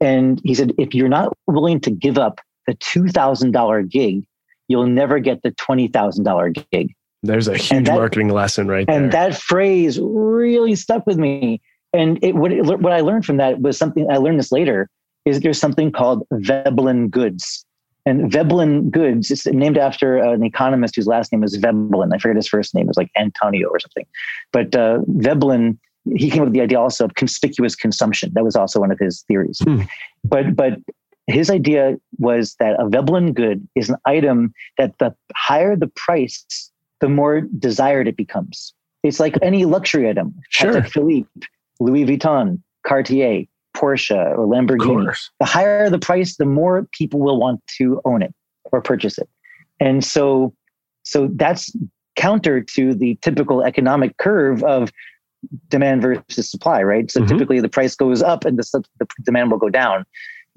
[0.00, 4.24] And he said, if you're not willing to give up the $2,000 gig,
[4.66, 6.92] you'll never get the $20,000 gig.
[7.22, 9.00] There's a huge that- marketing lesson right there.
[9.00, 11.62] And that phrase really stuck with me.
[11.92, 14.90] And it, what, it, what I learned from that was something I learned this later
[15.24, 17.64] is there's something called Veblen goods.
[18.06, 22.12] And Veblen goods is named after an economist whose last name is Veblen.
[22.12, 22.84] I forget his first name.
[22.84, 24.04] It was like Antonio or something.
[24.52, 25.78] But uh, Veblen,
[26.14, 28.30] he came up with the idea also of conspicuous consumption.
[28.34, 29.58] That was also one of his theories.
[29.64, 29.82] Hmm.
[30.22, 30.80] But but
[31.26, 36.70] his idea was that a Veblen good is an item that the higher the price,
[37.00, 38.74] the more desired it becomes.
[39.02, 40.34] It's like any luxury item.
[40.50, 40.82] Sure.
[40.82, 41.28] Philippe,
[41.80, 43.44] Louis Vuitton, Cartier,
[43.76, 45.16] Porsche, or Lamborghini.
[45.40, 48.34] The higher the price, the more people will want to own it
[48.72, 49.28] or purchase it.
[49.80, 50.54] And so,
[51.02, 51.74] so that's
[52.16, 54.92] counter to the typical economic curve of
[55.68, 57.10] demand versus supply, right?
[57.10, 57.28] So mm-hmm.
[57.28, 60.06] typically the price goes up and the, the demand will go down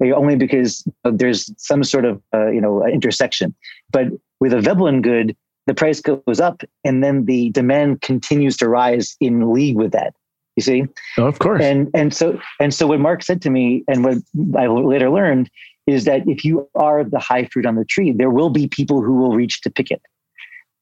[0.00, 3.54] only because there's some sort of uh, you know intersection.
[3.90, 4.06] But
[4.40, 9.16] with a Veblen good, the price goes up and then the demand continues to rise
[9.20, 10.14] in league with that.
[10.58, 10.84] You see?
[11.18, 11.62] Oh, of course.
[11.62, 14.16] And and so and so what Mark said to me and what
[14.58, 15.48] I later learned
[15.86, 19.00] is that if you are the high fruit on the tree, there will be people
[19.00, 20.02] who will reach to pick it.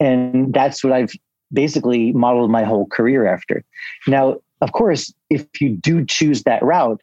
[0.01, 1.13] And that's what I've
[1.53, 3.65] basically modeled my whole career after.
[4.07, 7.03] Now, of course, if you do choose that route,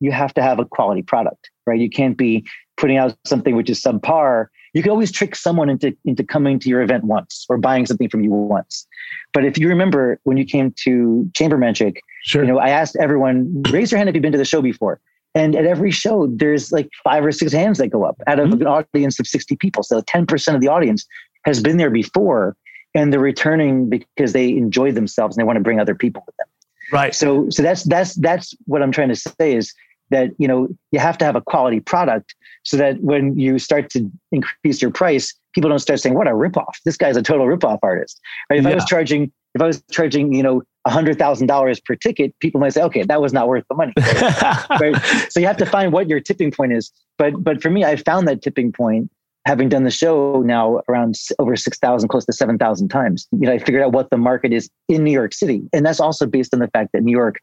[0.00, 1.78] you have to have a quality product, right?
[1.78, 2.46] You can't be
[2.78, 4.46] putting out something which is subpar.
[4.72, 8.08] You can always trick someone into, into coming to your event once or buying something
[8.08, 8.86] from you once.
[9.34, 12.42] But if you remember when you came to Chamber Magic, sure.
[12.42, 15.00] you know, I asked everyone, raise your hand if you've been to the show before.
[15.34, 18.50] And at every show, there's like five or six hands that go up out of
[18.50, 18.62] mm-hmm.
[18.62, 19.82] an audience of 60 people.
[19.82, 21.06] So 10% of the audience
[21.44, 22.56] has been there before
[22.94, 26.36] and they're returning because they enjoy themselves and they want to bring other people with
[26.36, 26.46] them.
[26.92, 27.14] Right.
[27.14, 29.74] So so that's that's that's what I'm trying to say is
[30.10, 33.90] that you know you have to have a quality product so that when you start
[33.90, 36.74] to increase your price, people don't start saying, "What a ripoff!
[36.84, 38.58] This guy's a total ripoff artist." Right?
[38.58, 38.70] If yeah.
[38.70, 42.38] I was charging, if I was charging, you know, a hundred thousand dollars per ticket,
[42.40, 43.92] people might say, "Okay, that was not worth the money."
[44.80, 45.30] right?
[45.30, 46.92] So you have to find what your tipping point is.
[47.18, 49.10] But but for me, I found that tipping point
[49.46, 53.28] having done the show now around over 6,000, close to 7,000 times.
[53.32, 55.62] You know, I figured out what the market is in New York City.
[55.72, 57.36] And that's also based on the fact that New York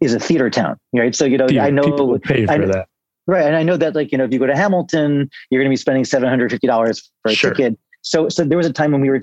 [0.00, 1.14] is a theater town, right?
[1.14, 2.88] So you know, I know pay for I, that,
[3.26, 3.46] right?
[3.46, 5.72] And I know that, like you know, if you go to Hamilton, you're going to
[5.72, 7.52] be spending seven hundred fifty dollars for a sure.
[7.52, 7.78] ticket.
[8.04, 9.20] So, so there was a time when we were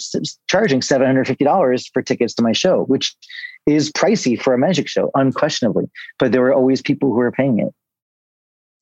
[0.50, 3.15] charging seven hundred fifty dollars for tickets to my show, which
[3.67, 5.86] is pricey for a magic show, unquestionably.
[6.20, 7.74] But there were always people who were paying it.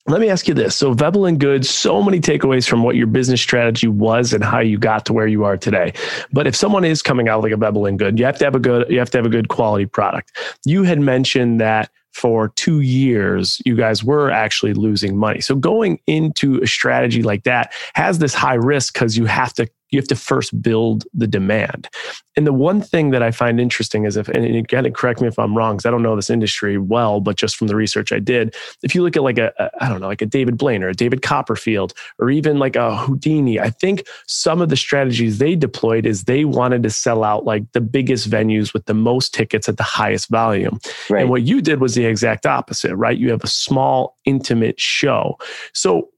[0.07, 0.75] Let me ask you this.
[0.75, 4.79] So Veblen Goods, so many takeaways from what your business strategy was and how you
[4.79, 5.93] got to where you are today.
[6.31, 8.59] But if someone is coming out like a Veblen good, you have to have a
[8.59, 10.31] good, you have to have a good quality product.
[10.65, 15.41] You had mentioned that for two years, you guys were actually losing money.
[15.41, 19.67] So going into a strategy like that has this high risk because you have to
[19.91, 21.89] you have to first build the demand.
[22.35, 25.37] And the one thing that I find interesting is if, and again, correct me if
[25.37, 28.19] I'm wrong, because I don't know this industry well, but just from the research I
[28.19, 30.83] did, if you look at like a, a I don't know, like a David Blaine
[30.83, 35.37] or a David Copperfield, or even like a Houdini, I think some of the strategies
[35.37, 39.33] they deployed is they wanted to sell out like the biggest venues with the most
[39.33, 40.79] tickets at the highest volume.
[41.09, 41.21] Right.
[41.21, 43.17] And what you did was the exact opposite, right?
[43.17, 45.37] You have a small, intimate show.
[45.73, 46.09] So,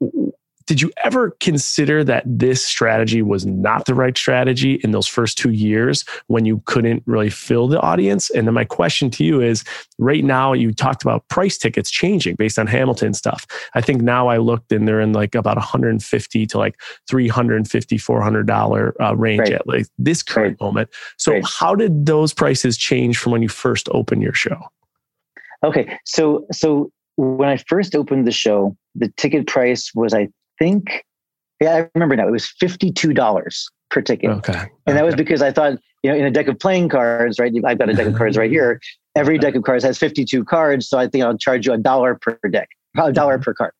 [0.71, 5.37] did you ever consider that this strategy was not the right strategy in those first
[5.37, 8.29] two years when you couldn't really fill the audience?
[8.29, 9.65] And then my question to you is
[9.99, 13.45] right now, you talked about price tickets changing based on Hamilton stuff.
[13.75, 16.79] I think now I looked and they're in like about 150 to like
[17.09, 19.51] 350, $400 uh, range right.
[19.51, 20.65] at like this current right.
[20.65, 20.89] moment.
[21.17, 21.43] So, right.
[21.45, 24.57] how did those prices change from when you first opened your show?
[25.65, 30.29] Okay, so so when I first opened the show, the ticket price was I
[30.61, 31.03] think,
[31.59, 32.27] yeah, I remember now.
[32.27, 34.29] It was fifty-two dollars per ticket.
[34.29, 34.93] Okay, and okay.
[34.93, 37.51] that was because I thought, you know, in a deck of playing cards, right?
[37.65, 38.79] I've got a deck of cards right here.
[39.15, 42.15] Every deck of cards has fifty-two cards, so I think I'll charge you a dollar
[42.15, 43.73] per deck, a dollar per card,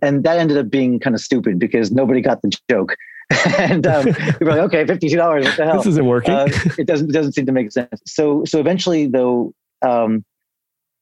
[0.00, 2.94] and that ended up being kind of stupid because nobody got the joke.
[3.58, 5.44] and um, we were like, okay, fifty-two dollars.
[5.44, 5.76] What the hell?
[5.78, 6.34] This isn't working.
[6.34, 6.48] Uh,
[6.78, 8.00] it doesn't it doesn't seem to make sense.
[8.06, 10.24] So so eventually, though, um,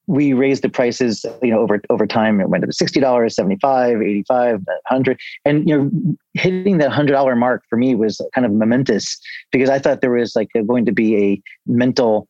[0.07, 2.41] we raised the prices, you know, over over time.
[2.41, 5.91] It went up to sixty dollars, 75 85 100 And you know,
[6.35, 9.19] hitting that hundred dollar mark for me was kind of momentous
[9.51, 12.29] because I thought there was like going to be a mental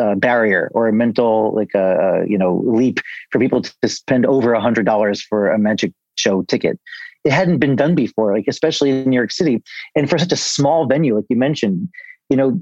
[0.00, 4.26] uh, barrier or a mental like a uh, you know leap for people to spend
[4.26, 6.78] over a hundred dollars for a magic show ticket.
[7.24, 9.62] It hadn't been done before, like especially in New York City,
[9.94, 11.88] and for such a small venue, like you mentioned,
[12.30, 12.60] you know,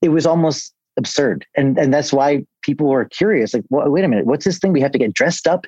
[0.00, 1.46] it was almost absurd.
[1.56, 3.54] And and that's why people were curious.
[3.54, 4.72] Like, well, wait a minute, what's this thing?
[4.72, 5.66] We have to get dressed up.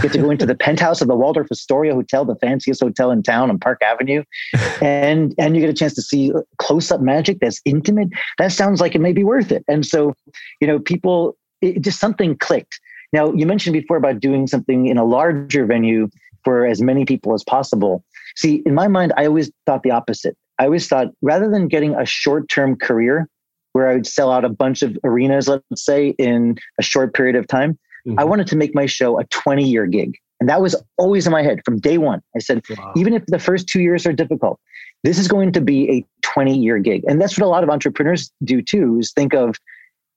[0.00, 3.22] Get to go into the penthouse of the Waldorf Astoria Hotel, the fanciest hotel in
[3.22, 4.24] town on Park Avenue,
[4.82, 8.08] and and you get a chance to see uh, close up magic that's intimate.
[8.38, 9.64] That sounds like it may be worth it.
[9.68, 10.14] And so,
[10.60, 12.80] you know, people, it just something clicked.
[13.12, 16.08] Now, you mentioned before about doing something in a larger venue
[16.42, 18.04] for as many people as possible.
[18.36, 20.36] See, in my mind, I always thought the opposite.
[20.58, 23.28] I always thought rather than getting a short term career
[23.74, 27.36] where I would sell out a bunch of arenas, let's say, in a short period
[27.36, 28.18] of time, mm-hmm.
[28.18, 30.16] I wanted to make my show a 20 year gig.
[30.40, 32.22] And that was always in my head from day one.
[32.36, 32.92] I said, wow.
[32.96, 34.60] even if the first two years are difficult,
[35.02, 37.04] this is going to be a 20 year gig.
[37.06, 39.56] And that's what a lot of entrepreneurs do too, is think of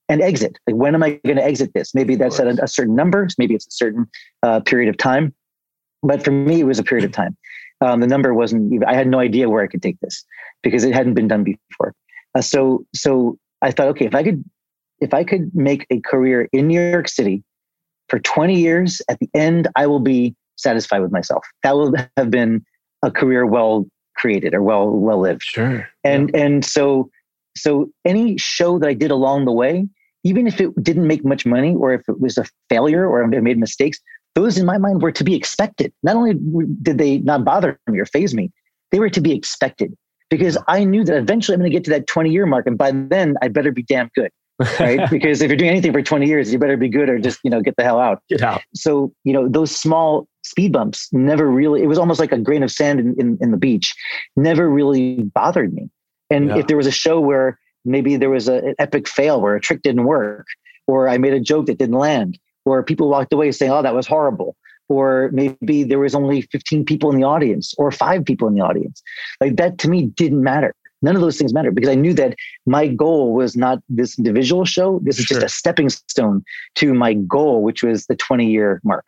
[0.08, 0.56] an exit.
[0.66, 1.94] Like, when am I going to exit this?
[1.94, 3.26] Maybe that's at a, a certain number.
[3.38, 4.06] Maybe it's a certain
[4.42, 5.34] uh, period of time.
[6.02, 7.36] But for me, it was a period of time.
[7.80, 10.24] Um, the number wasn't even, I had no idea where I could take this
[10.62, 11.94] because it hadn't been done before.
[12.34, 14.44] Uh, so, so I thought, okay, if I could,
[15.00, 17.42] if I could make a career in New York City
[18.08, 21.44] for 20 years, at the end, I will be satisfied with myself.
[21.62, 22.64] That will have been
[23.02, 25.42] a career well created or well well lived.
[25.42, 25.88] Sure.
[26.04, 26.44] And yeah.
[26.44, 27.10] and so
[27.56, 29.86] so any show that I did along the way,
[30.24, 33.26] even if it didn't make much money or if it was a failure or I
[33.26, 33.98] made mistakes,
[34.34, 35.92] those in my mind were to be expected.
[36.02, 36.34] Not only
[36.82, 38.50] did they not bother me or faze me,
[38.90, 39.96] they were to be expected
[40.30, 42.66] because I knew that eventually I'm going to get to that 20 year mark.
[42.66, 44.30] And by then I better be damn good.
[44.80, 45.08] right?
[45.10, 47.50] because if you're doing anything for 20 years, you better be good or just, you
[47.50, 48.22] know, get the hell out.
[48.28, 48.62] Get out.
[48.74, 52.62] So, you know, those small speed bumps never really, it was almost like a grain
[52.62, 53.94] of sand in, in, in the beach,
[54.36, 55.90] never really bothered me.
[56.30, 56.58] And yeah.
[56.58, 59.60] if there was a show where maybe there was a, an epic fail where a
[59.60, 60.46] trick didn't work,
[60.86, 63.94] or I made a joke that didn't land, or people walked away saying, oh, that
[63.94, 64.56] was horrible.
[64.88, 68.60] Or maybe there was only 15 people in the audience or five people in the
[68.60, 69.02] audience.
[69.40, 70.74] Like that to me didn't matter.
[71.00, 72.34] None of those things mattered because I knew that
[72.66, 75.00] my goal was not this individual show.
[75.04, 75.40] This is sure.
[75.40, 76.42] just a stepping stone
[76.76, 79.04] to my goal, which was the 20 year mark.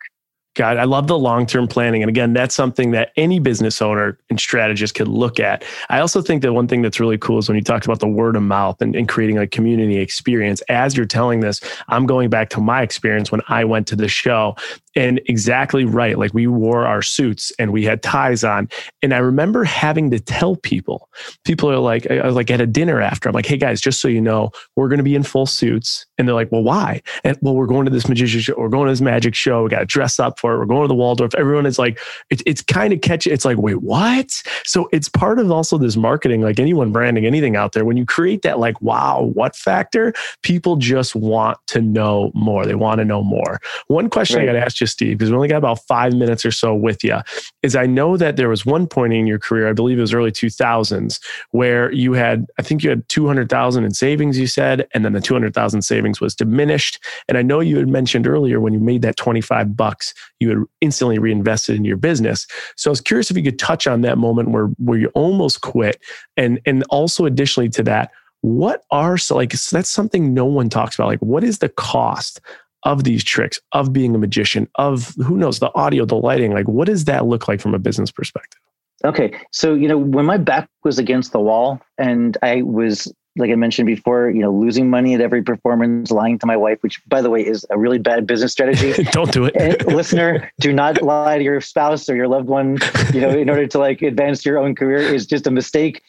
[0.53, 2.03] God, I love the long term planning.
[2.03, 5.63] And again, that's something that any business owner and strategist could look at.
[5.89, 8.07] I also think that one thing that's really cool is when you talked about the
[8.07, 10.61] word of mouth and, and, creating a community experience.
[10.67, 14.09] As you're telling this, I'm going back to my experience when I went to the
[14.09, 14.55] show
[14.95, 16.17] and exactly right.
[16.17, 18.69] Like we wore our suits and we had ties on.
[19.01, 21.09] And I remember having to tell people,
[21.45, 24.01] people are like, I was like at a dinner after, I'm like, hey guys, just
[24.01, 26.05] so you know, we're going to be in full suits.
[26.17, 27.01] And they're like, well, why?
[27.23, 29.63] And well, we're going to this magician show, we're going to this magic show.
[29.63, 30.59] We got to dress up for it.
[30.59, 31.33] We're going to the Waldorf.
[31.35, 31.99] Everyone is like,
[32.29, 33.31] it, it's kind of catchy.
[33.31, 34.29] It's like, wait, what?
[34.65, 37.85] So it's part of also this marketing, like anyone branding anything out there.
[37.85, 42.65] When you create that, like, wow, what factor, people just want to know more.
[42.65, 43.59] They want to know more.
[43.87, 44.49] One question right.
[44.49, 46.73] I got to ask you, Steve, because we only got about five minutes or so
[46.73, 47.17] with you,
[47.63, 50.13] is I know that there was one point in your career, I believe it was
[50.13, 51.19] early 2000s,
[51.51, 55.21] where you had, I think you had 200,000 in savings, you said, and then the
[55.21, 57.03] 200,000 savings was diminished.
[57.27, 60.57] And I know you had mentioned earlier when you made that 25 bucks, you had
[60.81, 62.47] instantly reinvested in your business.
[62.75, 65.61] So I was curious if you could touch on that moment where, where you almost
[65.61, 66.01] quit.
[66.35, 70.67] And, and also additionally to that, what are so like so that's something no one
[70.67, 72.41] talks about like what is the cost
[72.83, 76.53] of these tricks, of being a magician, of who knows, the audio, the lighting?
[76.53, 78.59] Like, what does that look like from a business perspective?
[79.03, 79.39] Okay.
[79.51, 83.55] So, you know, when my back was against the wall and I was, like I
[83.55, 87.21] mentioned before, you know, losing money at every performance, lying to my wife, which by
[87.21, 89.03] the way is a really bad business strategy.
[89.11, 89.87] Don't do it.
[89.87, 92.77] listener, do not lie to your spouse or your loved one,
[93.13, 96.03] you know, in order to like advance your own career is just a mistake.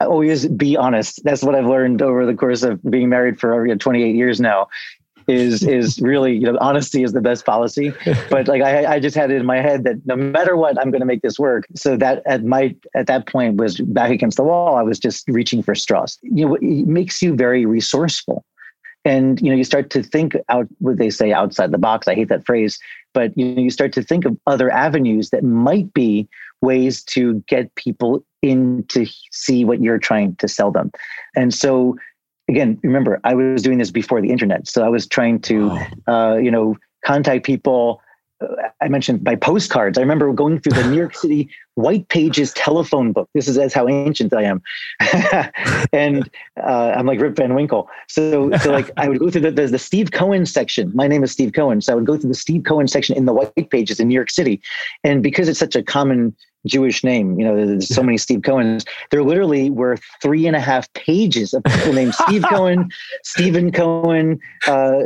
[0.00, 1.22] Always be honest.
[1.24, 4.40] That's what I've learned over the course of being married for you know, 28 years
[4.40, 4.68] now
[5.26, 7.92] is is really you know honesty is the best policy.
[8.30, 10.90] But like I, I just had it in my head that no matter what i'm
[10.90, 11.66] going to make this work.
[11.74, 14.76] So that at my at that point was back against the wall.
[14.76, 16.18] I was just reaching for straws.
[16.22, 18.44] You know it makes you very resourceful.
[19.04, 22.08] And you know you start to think out what they say outside the box.
[22.08, 22.78] I hate that phrase.
[23.12, 26.28] But you know you start to think of other avenues that might be
[26.62, 30.90] ways to get people in to see what you're trying to sell them.
[31.34, 31.96] And so
[32.48, 34.68] again, remember, I was doing this before the internet.
[34.68, 38.02] So I was trying to, uh, you know, contact people.
[38.40, 39.98] Uh, I mentioned by postcards.
[39.98, 43.28] I remember going through the New York City White Pages telephone book.
[43.34, 44.62] This is as how ancient I am,
[45.92, 47.88] and uh, I'm like Rip Van Winkle.
[48.08, 50.90] So, so like I would go through the, the, the Steve Cohen section.
[50.94, 53.26] My name is Steve Cohen, so I would go through the Steve Cohen section in
[53.26, 54.60] the White Pages in New York City,
[55.04, 56.34] and because it's such a common
[56.66, 57.38] Jewish name.
[57.38, 58.86] You know, there's so many Steve Cohens.
[59.10, 62.90] There literally were three and a half pages of people named Steve Cohen,
[63.22, 65.04] Stephen Cohen, uh,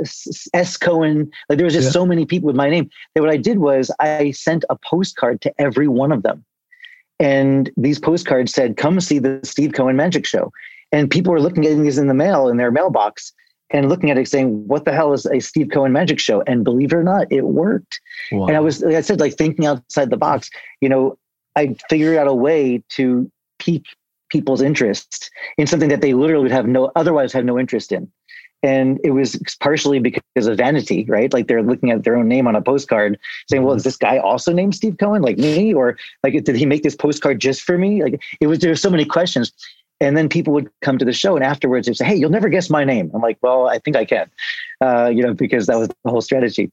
[0.53, 0.77] S.
[0.77, 1.31] Cohen.
[1.49, 1.93] Like there was just yeah.
[1.93, 5.41] so many people with my name that what I did was I sent a postcard
[5.43, 6.45] to every one of them.
[7.21, 10.51] And these postcards said, come see the Steve Cohen magic show.
[10.93, 13.33] And people were looking at these in the mail in their mailbox
[13.71, 16.43] and looking at it saying, what the hell is a Steve Cohen magic show?
[16.47, 18.01] And believe it or not, it worked.
[18.31, 18.47] Wow.
[18.47, 20.51] And I was, like I said, like thinking outside the box,
[20.81, 21.17] you know,
[21.57, 23.87] I figured out a way to pique
[24.31, 28.11] people's interest in something that they literally would have no otherwise have no interest in.
[28.65, 31.31] And it was partially because of vanity, right?
[31.33, 33.19] Like they're looking at their own name on a postcard
[33.51, 35.75] saying, well, is this guy also named Steve Cohen like me?
[35.75, 38.03] Or like, did he make this postcard just for me?
[38.03, 39.53] Like it was, there were so many questions.
[40.01, 42.49] And then people would come to the show and afterwards they'd say, Hey, you'll never
[42.49, 43.11] guess my name.
[43.15, 44.31] I'm like, well, I think I can,
[44.81, 46.73] uh, you know, because that was the whole strategy.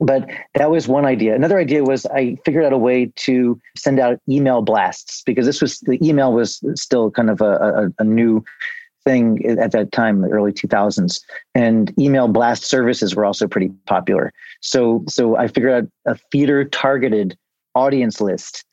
[0.00, 1.34] But that was one idea.
[1.34, 5.62] Another idea was I figured out a way to send out email blasts because this
[5.62, 8.44] was the email was still kind of a, a, a new
[9.06, 11.20] thing at that time, the early 2000s.
[11.54, 14.32] And email blast services were also pretty popular.
[14.60, 17.38] So, so I figured out a theater targeted
[17.74, 18.64] audience list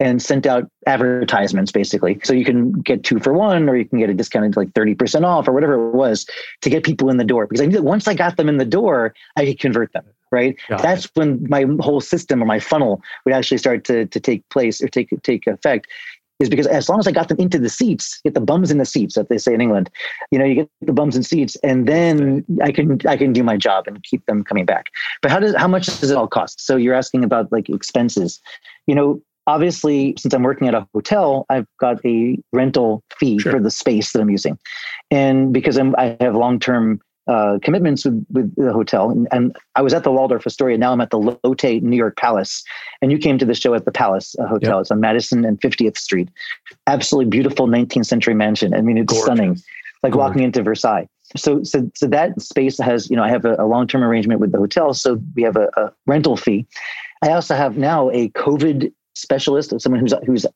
[0.00, 2.20] and sent out advertisements basically.
[2.22, 5.24] So you can get two for one, or you can get a discounted like 30%
[5.24, 6.26] off or whatever it was
[6.60, 7.46] to get people in the door.
[7.46, 10.04] Because I knew that once I got them in the door, I could convert them.
[10.30, 10.56] Right.
[10.68, 11.10] Got That's it.
[11.14, 14.88] when my whole system or my funnel would actually start to, to take place or
[14.88, 15.86] take take effect
[16.38, 18.78] is because as long as I got them into the seats, get the bums in
[18.78, 19.90] the seats, that they say in England,
[20.30, 23.42] you know, you get the bums in seats, and then I can I can do
[23.42, 24.86] my job and keep them coming back.
[25.20, 26.64] But how does how much does it all cost?
[26.64, 28.40] So you're asking about like expenses.
[28.86, 33.52] You know, obviously, since I'm working at a hotel, I've got a rental fee sure.
[33.52, 34.58] for the space that I'm using,
[35.10, 39.10] and because I'm I have long term uh, commitments with, with the hotel.
[39.10, 40.78] And, and, I was at the Waldorf Astoria.
[40.78, 42.64] Now I'm at the Lotte New York Palace.
[43.00, 44.76] And you came to the show at the Palace Hotel.
[44.76, 44.80] Yep.
[44.80, 46.28] It's on Madison and 50th Street.
[46.86, 48.74] Absolutely beautiful 19th century mansion.
[48.74, 49.24] I mean, it's Gorgeous.
[49.24, 49.50] stunning,
[50.02, 50.16] like Gorgeous.
[50.16, 51.08] walking into Versailles.
[51.36, 54.40] So, so, so that space has, you know, I have a, a long term arrangement
[54.40, 54.94] with the hotel.
[54.94, 56.66] So we have a, a rental fee.
[57.22, 60.46] I also have now a COVID specialist, someone who's who's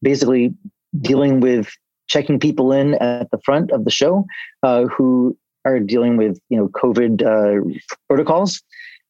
[0.00, 0.54] basically
[1.00, 1.70] dealing with
[2.08, 4.26] checking people in at the front of the show,
[4.62, 8.62] uh, who are dealing with you know COVID uh, protocols,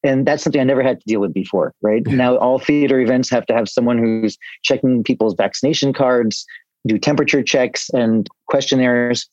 [0.03, 1.72] and that's something I never had to deal with before.
[1.82, 2.14] Right yeah.
[2.14, 6.46] now, all theater events have to have someone who's checking people's vaccination cards,
[6.86, 9.28] do temperature checks and questionnaires.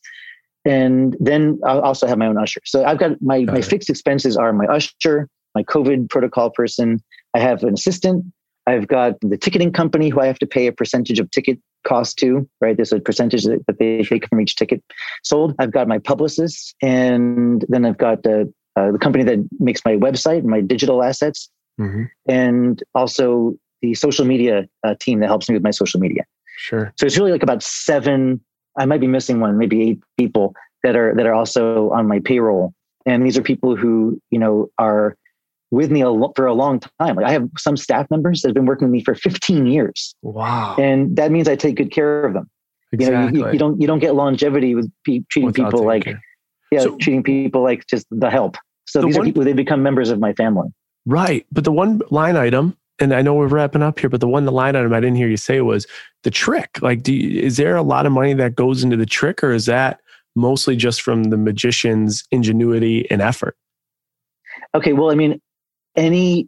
[0.65, 2.59] And then I also have my own usher.
[2.65, 7.01] So I've got my, got my fixed expenses are my usher, my COVID protocol person.
[7.33, 8.25] I have an assistant
[8.69, 12.17] I've got the ticketing company who I have to pay a percentage of ticket cost
[12.19, 12.75] to, right?
[12.75, 14.83] There's a percentage that, they take from each ticket
[15.23, 15.55] sold.
[15.59, 19.95] I've got my publicists, and then I've got the, uh, the company that makes my
[19.95, 21.49] website and my digital assets,
[21.79, 22.03] mm-hmm.
[22.27, 26.23] and also the social media uh, team that helps me with my social media.
[26.57, 26.93] Sure.
[26.97, 28.41] So it's really like about seven.
[28.77, 30.53] I might be missing one, maybe eight people
[30.83, 32.73] that are that are also on my payroll,
[33.05, 35.15] and these are people who you know are
[35.71, 37.15] with me a for a long time.
[37.15, 40.15] Like I have some staff members that have been working with me for 15 years.
[40.21, 40.75] Wow.
[40.77, 42.49] And that means I take good care of them.
[42.91, 43.37] Exactly.
[43.37, 46.05] You know, you, you don't you don't get longevity with pe- treating Without people like
[46.05, 46.21] care.
[46.71, 48.57] yeah, so, treating people like just the help.
[48.85, 50.69] So the these one, are people they become members of my family.
[51.05, 51.45] Right.
[51.51, 54.45] But the one line item and I know we're wrapping up here, but the one
[54.45, 55.87] the line item I didn't hear you say was
[56.23, 56.81] the trick.
[56.81, 59.51] Like, do you, is there a lot of money that goes into the trick, or
[59.51, 60.01] is that
[60.35, 63.55] mostly just from the magician's ingenuity and effort?
[64.75, 65.41] Okay, well, I mean,
[65.99, 66.47] any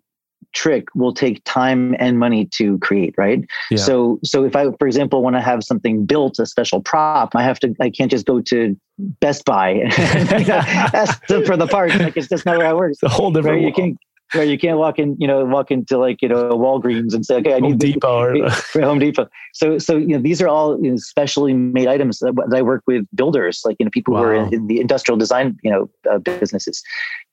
[0.53, 3.77] trick will take time and money to create right yeah.
[3.77, 7.43] so so if i for example want to have something built a special prop i
[7.43, 8.75] have to i can't just go to
[9.21, 13.03] best buy and ask for the parts like it's just not how it works it's
[13.03, 13.65] a whole different right?
[13.65, 13.97] you can't
[14.33, 17.35] where you can't walk in, you know, walk into like you know Walgreens and say,
[17.35, 18.49] okay, I need Home need Depot or
[18.81, 19.27] Home Depot.
[19.53, 22.83] So, so you know, these are all you know, specially made items that, I work
[22.87, 24.21] with builders, like you know, people wow.
[24.21, 26.81] who are in, in, the industrial design, you know, uh, businesses,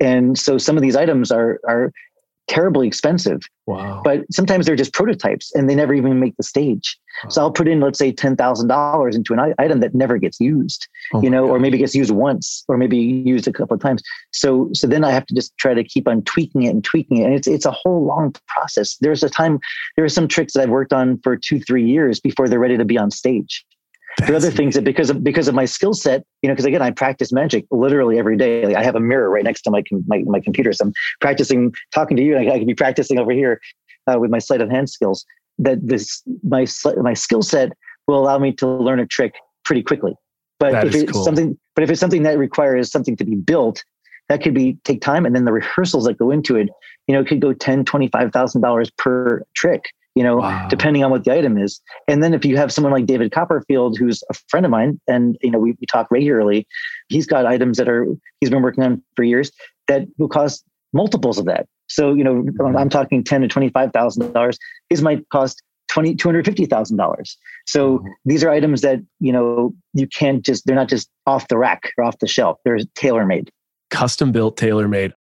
[0.00, 1.92] and so some of these items are are
[2.48, 3.42] terribly expensive.
[3.66, 4.00] Wow.
[4.02, 6.98] But sometimes they're just prototypes and they never even make the stage.
[7.22, 7.30] Wow.
[7.30, 11.22] So I'll put in, let's say, $10,000 into an item that never gets used, oh
[11.22, 14.02] you know, or maybe gets used once or maybe used a couple of times.
[14.32, 17.18] So, so then I have to just try to keep on tweaking it and tweaking
[17.18, 17.24] it.
[17.24, 18.96] And it's, it's a whole long process.
[18.96, 19.60] There's a time,
[19.96, 22.78] there are some tricks that I've worked on for two, three years before they're ready
[22.78, 23.64] to be on stage.
[24.18, 26.64] There are other things that because of because of my skill set, you know, because
[26.64, 28.66] again, I practice magic literally every day.
[28.66, 31.72] Like I have a mirror right next to my my, my computer, so I'm practicing
[31.94, 32.36] talking to you.
[32.36, 33.60] I, I can be practicing over here
[34.06, 35.24] uh, with my sleight of hand skills.
[35.58, 36.66] That this my
[36.96, 37.72] my skill set
[38.06, 40.14] will allow me to learn a trick pretty quickly.
[40.58, 41.24] But that if it's cool.
[41.24, 43.84] something, but if it's something that requires something to be built,
[44.28, 46.68] that could be take time, and then the rehearsals that go into it,
[47.06, 49.84] you know, it could go ten, twenty five thousand dollars per trick
[50.18, 50.66] you know, wow.
[50.68, 51.80] depending on what the item is.
[52.08, 55.38] And then if you have someone like David Copperfield, who's a friend of mine, and
[55.42, 56.66] you know, we, we talk regularly,
[57.08, 58.04] he's got items that are
[58.40, 59.52] he's been working on for years
[59.86, 61.68] that will cost multiples of that.
[61.88, 62.76] So, you know, mm-hmm.
[62.76, 64.58] I'm talking ten to twenty-five thousand dollars.
[64.90, 67.38] His might cost twenty two hundred fifty thousand dollars.
[67.68, 68.08] So mm-hmm.
[68.24, 71.92] these are items that you know you can't just they're not just off the rack
[71.96, 72.58] or off the shelf.
[72.64, 73.52] They're tailor made,
[73.90, 75.14] custom built, tailor made.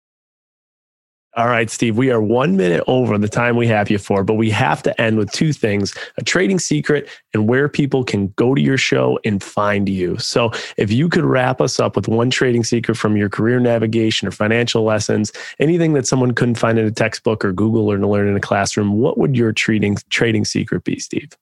[1.37, 4.35] All right, Steve, we are one minute over the time we have you for, but
[4.35, 8.55] we have to end with two things a trading secret and where people can go
[8.55, 10.17] to your show and find you.
[10.17, 14.29] So, if you could wrap us up with one trading secret from your career navigation
[14.29, 18.07] or financial lessons, anything that someone couldn't find in a textbook or Google or to
[18.07, 21.33] learn in a classroom, what would your trading, trading secret be, Steve?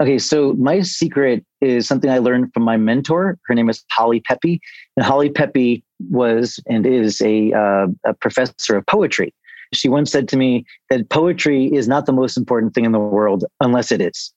[0.00, 3.38] Okay, so my secret is something I learned from my mentor.
[3.46, 4.60] Her name is Holly Pepe,
[4.96, 9.32] and Holly Pepe was and is a, uh, a professor of poetry.
[9.72, 12.98] She once said to me that poetry is not the most important thing in the
[12.98, 14.32] world unless it is.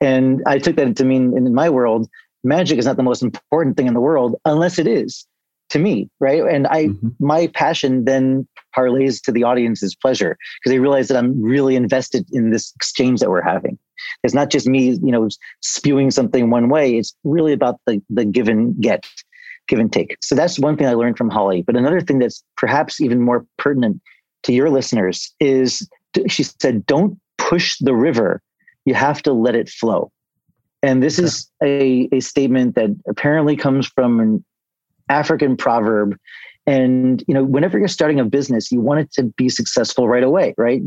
[0.00, 2.08] And I took that to mean in my world,
[2.42, 5.26] magic is not the most important thing in the world unless it is
[5.68, 6.42] to me, right?
[6.42, 7.08] And I, mm-hmm.
[7.20, 12.26] my passion then parlays to the audience's pleasure because they realize that I'm really invested
[12.32, 13.78] in this exchange that we're having.
[14.24, 15.28] It's not just me, you know,
[15.60, 16.96] spewing something one way.
[16.96, 19.06] It's really about the the give and get,
[19.68, 20.16] give and take.
[20.20, 21.62] So that's one thing I learned from Holly.
[21.62, 24.00] But another thing that's perhaps even more pertinent
[24.44, 25.88] to your listeners is
[26.28, 28.42] she said, "Don't push the river.
[28.84, 30.10] You have to let it flow."
[30.82, 31.24] And this okay.
[31.24, 34.44] is a, a statement that apparently comes from an
[35.08, 36.16] African proverb.
[36.66, 40.22] And you know, whenever you're starting a business, you want it to be successful right
[40.22, 40.82] away, right?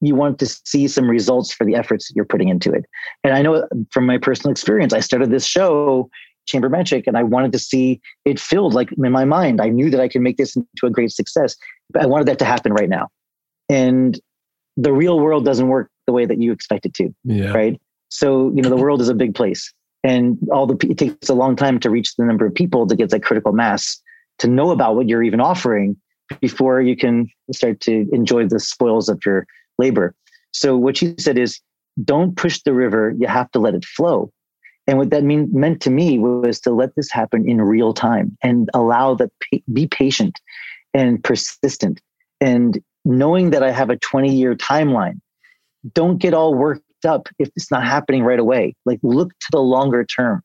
[0.00, 2.84] you want to see some results for the efforts you're putting into it.
[3.24, 6.08] And I know from my personal experience, I started this show,
[6.46, 9.60] Chamber Magic, and I wanted to see it filled like in my mind.
[9.60, 11.56] I knew that I could make this into a great success,
[11.90, 13.08] but I wanted that to happen right now.
[13.68, 14.18] And
[14.76, 17.14] the real world doesn't work the way that you expect it to.
[17.24, 17.50] Yeah.
[17.50, 17.80] Right.
[18.08, 19.72] So, you know, the world is a big place
[20.04, 22.94] and all the, it takes a long time to reach the number of people to
[22.94, 24.00] get that critical mass
[24.38, 25.96] to know about what you're even offering
[26.40, 29.46] before you can start to enjoy the spoils of your
[29.78, 30.14] labor.
[30.52, 31.60] So what she said is,
[32.04, 33.12] don't push the river.
[33.18, 34.30] You have to let it flow.
[34.86, 38.36] And what that mean, meant to me was to let this happen in real time
[38.42, 39.30] and allow that,
[39.72, 40.40] be patient
[40.94, 42.00] and persistent.
[42.40, 45.20] And knowing that I have a 20 year timeline,
[45.92, 48.74] don't get all worked up if it's not happening right away.
[48.86, 50.42] Like look to the longer term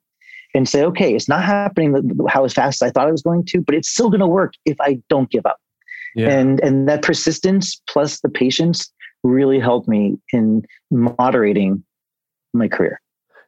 [0.53, 3.45] and say, okay, it's not happening how as fast as I thought it was going
[3.45, 5.57] to, but it's still going to work if I don't give up.
[6.15, 6.29] Yeah.
[6.29, 8.91] And and that persistence plus the patience
[9.23, 11.83] really helped me in moderating
[12.53, 13.01] my career.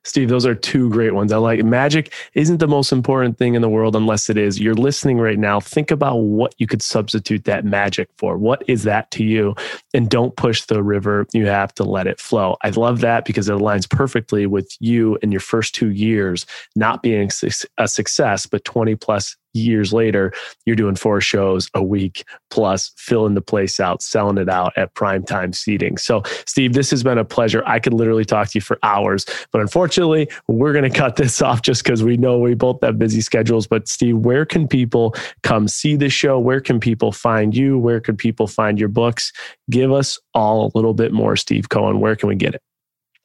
[0.05, 1.33] Steve, those are two great ones.
[1.33, 4.59] I like magic isn't the most important thing in the world unless it is.
[4.59, 5.59] You're listening right now.
[5.59, 8.37] Think about what you could substitute that magic for.
[8.37, 9.55] What is that to you?
[9.93, 11.25] And don't push the river.
[11.33, 12.55] You have to let it flow.
[12.63, 16.45] I love that because it aligns perfectly with you in your first two years
[16.75, 17.29] not being
[17.77, 20.33] a success, but 20 plus years later,
[20.65, 24.93] you're doing four shows a week plus filling the place out, selling it out at
[24.93, 25.97] prime time seating.
[25.97, 27.63] So, Steve, this has been a pleasure.
[27.65, 31.41] I could literally talk to you for hours, but unfortunately, we're going to cut this
[31.41, 33.67] off just because we know we both have busy schedules.
[33.67, 36.37] But, Steve, where can people come see the show?
[36.39, 37.77] Where can people find you?
[37.77, 39.31] Where can people find your books?
[39.69, 41.99] Give us all a little bit more, Steve Cohen.
[41.99, 42.61] Where can we get it?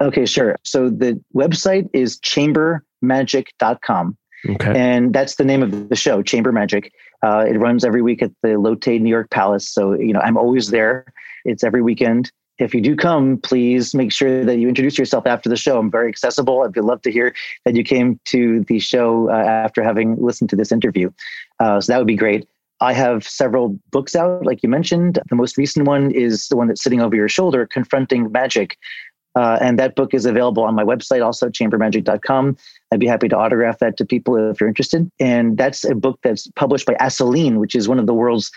[0.01, 0.57] Okay, sure.
[0.65, 4.17] So the website is chambermagic.com.
[4.49, 4.73] Okay.
[4.75, 6.93] And that's the name of the show, Chamber Magic.
[7.23, 9.69] Uh, it runs every week at the Lotte New York Palace.
[9.69, 11.13] So, you know, I'm always there.
[11.45, 12.33] It's every weekend.
[12.59, 15.79] If you do come, please make sure that you introduce yourself after the show.
[15.79, 16.63] I'm very accessible.
[16.63, 17.35] I'd love to hear
[17.65, 21.11] that you came to the show uh, after having listened to this interview.
[21.59, 22.47] Uh, so that would be great.
[22.83, 25.19] I have several books out, like you mentioned.
[25.29, 28.79] The most recent one is the one that's sitting over your shoulder, Confronting Magic,
[29.37, 32.57] uh, and that book is available on my website, also chambermagic.com.
[32.93, 35.11] I'd be happy to autograph that to people if you're interested.
[35.21, 38.51] And that's a book that's published by Assouline, which is one of the world's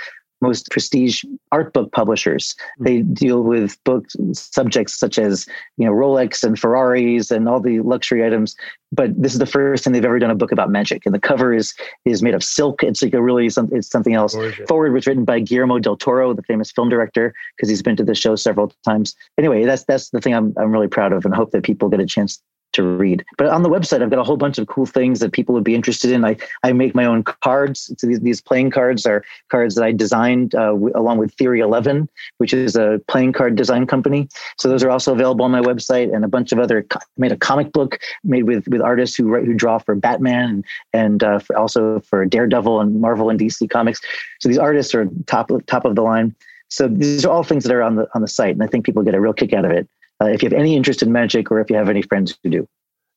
[0.43, 2.55] most prestige art book publishers.
[2.77, 2.83] Hmm.
[2.83, 7.79] They deal with book subjects such as you know Rolex and Ferraris and all the
[7.79, 8.55] luxury items.
[8.91, 11.19] But this is the first time they've ever done a book about magic, and the
[11.19, 11.73] cover is
[12.05, 12.83] is made of silk.
[12.83, 14.35] It's like a really it's something else.
[14.35, 14.67] Gorgeous.
[14.67, 18.03] Forward was written by Guillermo del Toro, the famous film director, because he's been to
[18.03, 19.15] the show several times.
[19.39, 21.99] Anyway, that's that's the thing I'm I'm really proud of, and hope that people get
[21.99, 22.41] a chance
[22.73, 23.23] to read.
[23.37, 25.63] But on the website, I've got a whole bunch of cool things that people would
[25.63, 26.25] be interested in.
[26.25, 27.91] I, I make my own cards.
[27.97, 31.61] So these, these playing cards are cards that I designed uh, w- along with Theory
[31.61, 34.27] 11, which is a playing card design company.
[34.57, 37.31] So those are also available on my website and a bunch of other, co- made
[37.31, 41.39] a comic book made with, with artists who write, who draw for Batman and, uh,
[41.39, 44.01] for also for Daredevil and Marvel and DC comics.
[44.39, 46.35] So these artists are top, top of the line.
[46.69, 48.55] So these are all things that are on the, on the site.
[48.55, 49.87] And I think people get a real kick out of it
[50.23, 52.49] uh, if you have any interest in magic or if you have any friends who
[52.49, 52.67] do.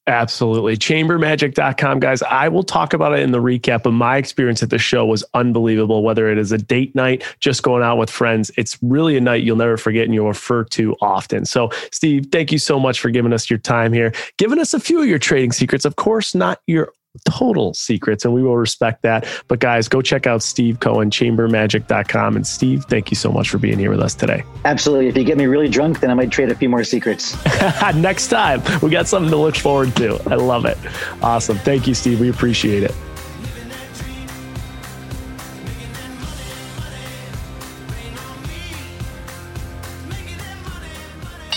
[0.09, 0.77] Absolutely.
[0.77, 2.23] Chambermagic.com, guys.
[2.23, 5.25] I will talk about it in the recap, but my experience at the show was
[5.35, 6.05] unbelievable.
[6.05, 9.43] Whether it is a date night, just going out with friends, it's really a night
[9.43, 11.45] you'll never forget and you'll refer to often.
[11.45, 14.79] So, Steve, thank you so much for giving us your time here, giving us a
[14.79, 15.85] few of your trading secrets.
[15.85, 16.93] Of course, not your
[17.25, 19.27] total secrets, and we will respect that.
[19.49, 22.37] But guys, go check out Steve Cohen, chambermagic.com.
[22.37, 24.45] And Steve, thank you so much for being here with us today.
[24.65, 25.09] Absolutely.
[25.09, 27.37] If you get me really drunk, then I might trade a few more secrets.
[27.95, 30.21] Next time, we got something to look forward to.
[30.31, 30.79] I love it.
[31.23, 31.59] Awesome.
[31.59, 32.21] Thank you, Steve.
[32.21, 32.95] We appreciate it.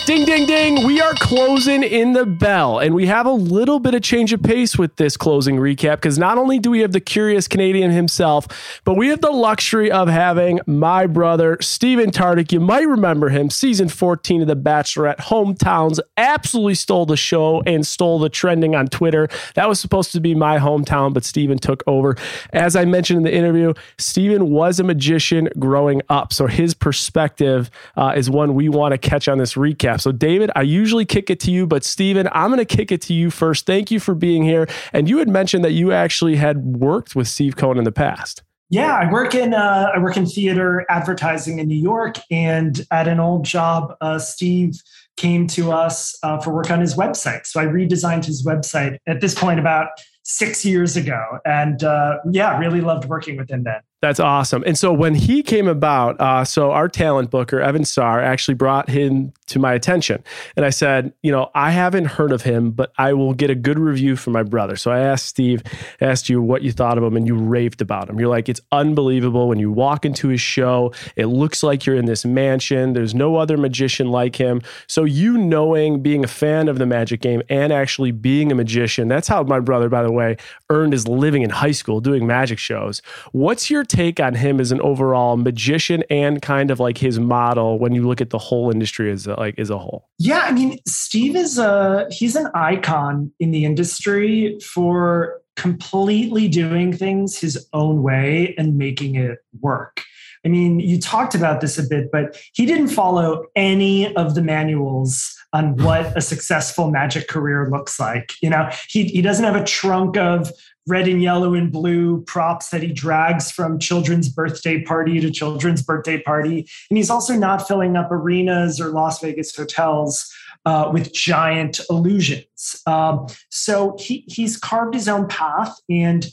[0.06, 0.86] Ding, ding, ding.
[0.86, 4.42] We are closing in the bell, and we have a little bit of change of
[4.42, 8.80] pace with this closing recap because not only do we have the curious Canadian himself,
[8.84, 12.50] but we have the luxury of having my brother, Stephen Tartick.
[12.50, 17.86] You might remember him, season 14 of The Bachelorette Hometowns, absolutely stole the show and
[17.86, 19.28] stole the trending on Twitter.
[19.54, 22.16] That was supposed to be my hometown, but Stephen took over.
[22.52, 27.70] As I mentioned in the interview, Stephen was a magician growing up, so his perspective
[27.96, 29.89] uh, is one we want to catch on this recap.
[29.96, 33.00] So, David, I usually kick it to you, but Stephen, I'm going to kick it
[33.02, 33.66] to you first.
[33.66, 34.68] Thank you for being here.
[34.92, 38.42] And you had mentioned that you actually had worked with Steve Cohen in the past.
[38.72, 43.08] Yeah, I work in uh, I work in theater advertising in New York, and at
[43.08, 44.80] an old job, uh, Steve
[45.16, 47.46] came to us uh, for work on his website.
[47.46, 49.88] So I redesigned his website at this point about
[50.22, 53.80] six years ago, and uh, yeah, really loved working with him then.
[54.02, 54.64] That's awesome.
[54.66, 58.88] And so when he came about, uh, so our talent booker, Evan Sahr, actually brought
[58.88, 60.24] him to my attention.
[60.56, 63.54] And I said, you know, I haven't heard of him, but I will get a
[63.54, 64.76] good review from my brother.
[64.76, 65.62] So I asked Steve,
[66.00, 68.18] asked you what you thought of him, and you raved about him.
[68.18, 69.48] You're like, it's unbelievable.
[69.48, 72.94] When you walk into his show, it looks like you're in this mansion.
[72.94, 74.62] There's no other magician like him.
[74.86, 79.08] So you knowing, being a fan of the magic game and actually being a magician,
[79.08, 80.38] that's how my brother, by the way,
[80.70, 83.02] earned his living in high school doing magic shows.
[83.32, 87.78] What's your take on him as an overall magician and kind of like his model
[87.78, 90.08] when you look at the whole industry as a, like as a whole?
[90.18, 96.92] Yeah, I mean, Steve is a he's an icon in the industry for completely doing
[96.92, 100.02] things his own way and making it work.
[100.44, 104.42] I mean, you talked about this a bit, but he didn't follow any of the
[104.42, 108.32] manuals on what a successful magic career looks like.
[108.40, 110.50] You know, he, he doesn't have a trunk of
[110.86, 115.82] red and yellow and blue props that he drags from children's birthday party to children's
[115.82, 116.66] birthday party.
[116.88, 120.32] And he's also not filling up arenas or Las Vegas hotels
[120.64, 122.80] uh, with giant illusions.
[122.86, 126.28] Um, so he, he's carved his own path and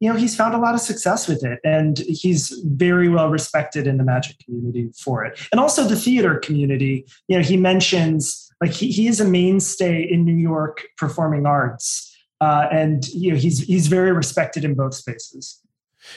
[0.00, 3.86] you know he's found a lot of success with it and he's very well respected
[3.86, 8.50] in the magic community for it and also the theater community you know he mentions
[8.60, 12.08] like he, he is a mainstay in new york performing arts
[12.40, 15.60] uh, and you know he's he's very respected in both spaces.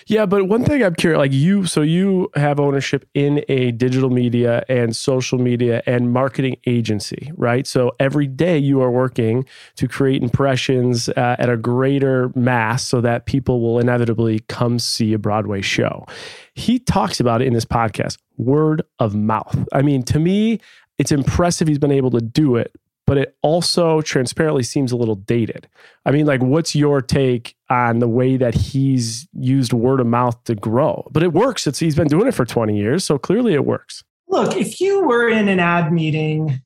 [0.08, 4.10] Yeah, but one thing I'm curious, like you, so you have ownership in a digital
[4.10, 7.66] media and social media and marketing agency, right?
[7.68, 13.02] So every day you are working to create impressions uh, at a greater mass so
[13.02, 16.06] that people will inevitably come see a Broadway show.
[16.54, 19.58] He talks about it in this podcast word of mouth.
[19.72, 20.60] I mean, to me,
[20.98, 22.76] it's impressive he's been able to do it,
[23.12, 25.68] but it also transparently seems a little dated.
[26.06, 30.42] I mean, like, what's your take on the way that he's used word of mouth
[30.46, 31.06] to grow?
[31.12, 31.68] But it works.
[31.68, 34.02] It's he's been doing it for 20 years, so clearly it works.
[34.30, 36.62] Look, if you were in an ad meeting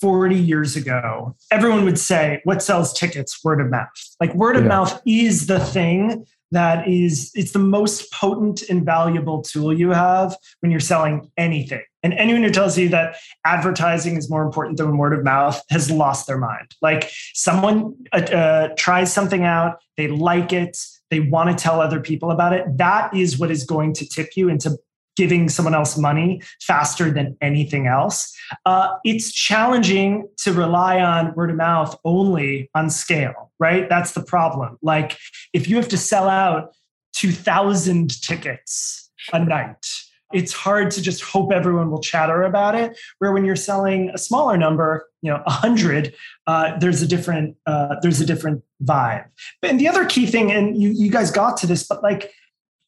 [0.00, 3.44] 40 years ago, everyone would say, What sells tickets?
[3.44, 3.90] Word of mouth.
[4.20, 4.68] Like, word of yeah.
[4.68, 10.36] mouth is the thing that is it's the most potent and valuable tool you have
[10.60, 11.82] when you're selling anything.
[12.02, 15.90] And anyone who tells you that advertising is more important than word of mouth has
[15.90, 16.74] lost their mind.
[16.80, 20.76] Like someone uh, uh, tries something out they like it
[21.10, 24.30] they want to tell other people about it that is what is going to tip
[24.36, 24.78] you into
[25.20, 28.34] giving someone else money faster than anything else.
[28.64, 33.88] Uh, it's challenging to rely on word of mouth only on scale, right?
[33.88, 34.78] That's the problem.
[34.82, 35.16] Like
[35.52, 36.74] if you have to sell out
[37.12, 39.86] 2,000 tickets a night,
[40.32, 42.98] it's hard to just hope everyone will chatter about it.
[43.18, 46.14] Where when you're selling a smaller number, you know, a hundred,
[46.46, 49.26] uh, there's a different uh, there's a different vibe.
[49.62, 52.32] And the other key thing, and you you guys got to this, but like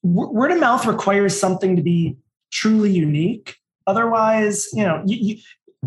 [0.02, 2.16] word of mouth requires something to be
[2.52, 3.56] truly unique.
[3.86, 5.42] Otherwise, you know, you, you,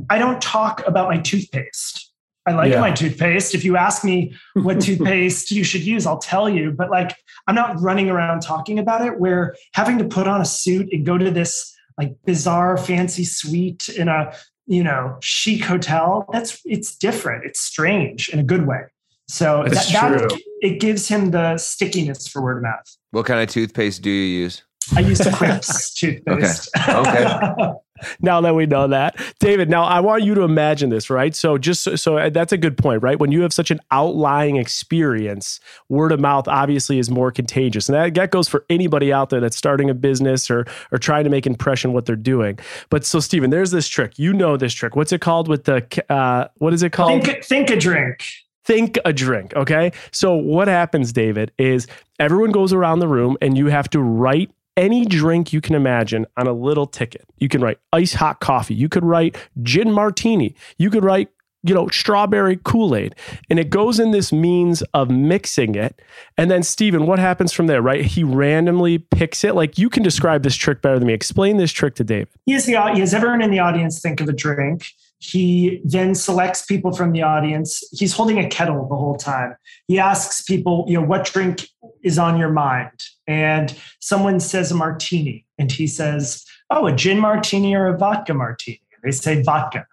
[0.10, 2.12] I don't talk about my toothpaste.
[2.46, 2.80] I like yeah.
[2.80, 3.56] my toothpaste.
[3.56, 6.72] If you ask me what toothpaste you should use, I'll tell you.
[6.72, 7.16] But like,
[7.48, 9.20] I'm not running around talking about it.
[9.20, 13.90] Where having to put on a suit and go to this like bizarre fancy suite
[13.90, 14.34] in a
[14.68, 16.28] you know chic hotel.
[16.32, 17.46] That's it's different.
[17.46, 18.82] It's strange in a good way.
[19.28, 22.96] So that, that, it gives him the stickiness for word of mouth.
[23.10, 24.64] What kind of toothpaste do you use?
[24.96, 26.70] I use Quip's toothpaste.
[26.78, 27.26] Okay.
[27.26, 27.72] Okay.
[28.22, 29.20] now that we know that.
[29.40, 31.36] David, now I want you to imagine this, right?
[31.36, 33.20] So just so, so uh, that's a good point, right?
[33.20, 37.88] When you have such an outlying experience, word of mouth obviously is more contagious.
[37.90, 41.24] And that, that goes for anybody out there that's starting a business or or trying
[41.24, 42.60] to make impression what they're doing.
[42.90, 44.20] But so Stephen, there's this trick.
[44.20, 44.96] You know this trick.
[44.96, 47.24] What's it called with the uh what is it called?
[47.24, 48.26] Think, think a drink
[48.66, 49.56] think a drink.
[49.56, 49.92] Okay.
[50.12, 51.88] So, what happens, David, is
[52.20, 56.26] everyone goes around the room and you have to write any drink you can imagine
[56.38, 57.26] on a little ticket.
[57.38, 58.76] You can write ice hot coffee.
[58.76, 60.56] You could write gin martini.
[60.78, 61.30] You could write,
[61.64, 63.16] you know, strawberry Kool Aid.
[63.50, 66.02] And it goes in this means of mixing it.
[66.38, 68.06] And then, Stephen, what happens from there, right?
[68.06, 69.56] He randomly picks it.
[69.56, 71.14] Like you can describe this trick better than me.
[71.14, 72.30] Explain this trick to David.
[72.46, 74.88] He has, the, he has everyone in the audience think of a drink.
[75.32, 77.84] He then selects people from the audience.
[77.92, 79.56] He's holding a kettle the whole time.
[79.88, 81.68] He asks people, you know, what drink
[82.04, 82.92] is on your mind?
[83.26, 85.46] And someone says a martini.
[85.58, 88.82] And he says, oh, a gin martini or a vodka martini?
[89.04, 89.88] They say vodka.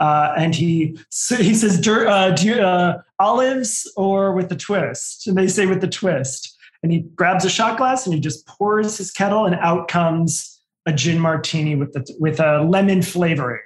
[0.00, 0.96] Uh, and he
[1.36, 5.26] he says, uh, you, uh, olives or with the twist?
[5.26, 6.56] And they say with the twist.
[6.82, 10.60] And he grabs a shot glass and he just pours his kettle, and out comes
[10.86, 13.60] a gin martini with the with a lemon flavoring.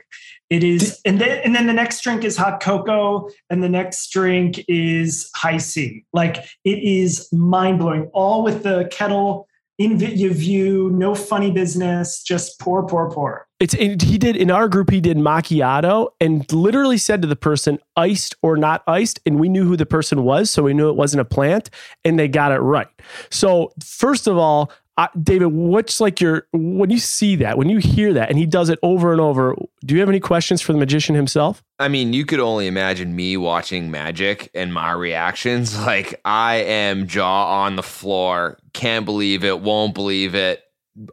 [0.53, 4.11] It is, and then and then the next drink is hot cocoa, and the next
[4.13, 6.05] drink is Hi-C.
[6.13, 8.11] Like it is mind blowing.
[8.13, 9.49] All with the kettle
[9.79, 13.49] in view, no funny business, just pour, pour, pour.
[13.63, 14.91] It's he did in our group.
[14.91, 19.49] He did macchiato and literally said to the person, "Iced or not iced," and we
[19.49, 21.71] knew who the person was, so we knew it wasn't a plant,
[22.05, 22.89] and they got it right.
[23.31, 24.73] So first of all,
[25.23, 28.69] David, what's like your when you see that, when you hear that, and he does
[28.69, 29.55] it over and over?
[29.85, 31.63] Do you have any questions for the magician himself?
[31.79, 35.79] I mean, you could only imagine me watching magic and my reactions.
[35.93, 40.65] Like I am jaw on the floor, can't believe it, won't believe it.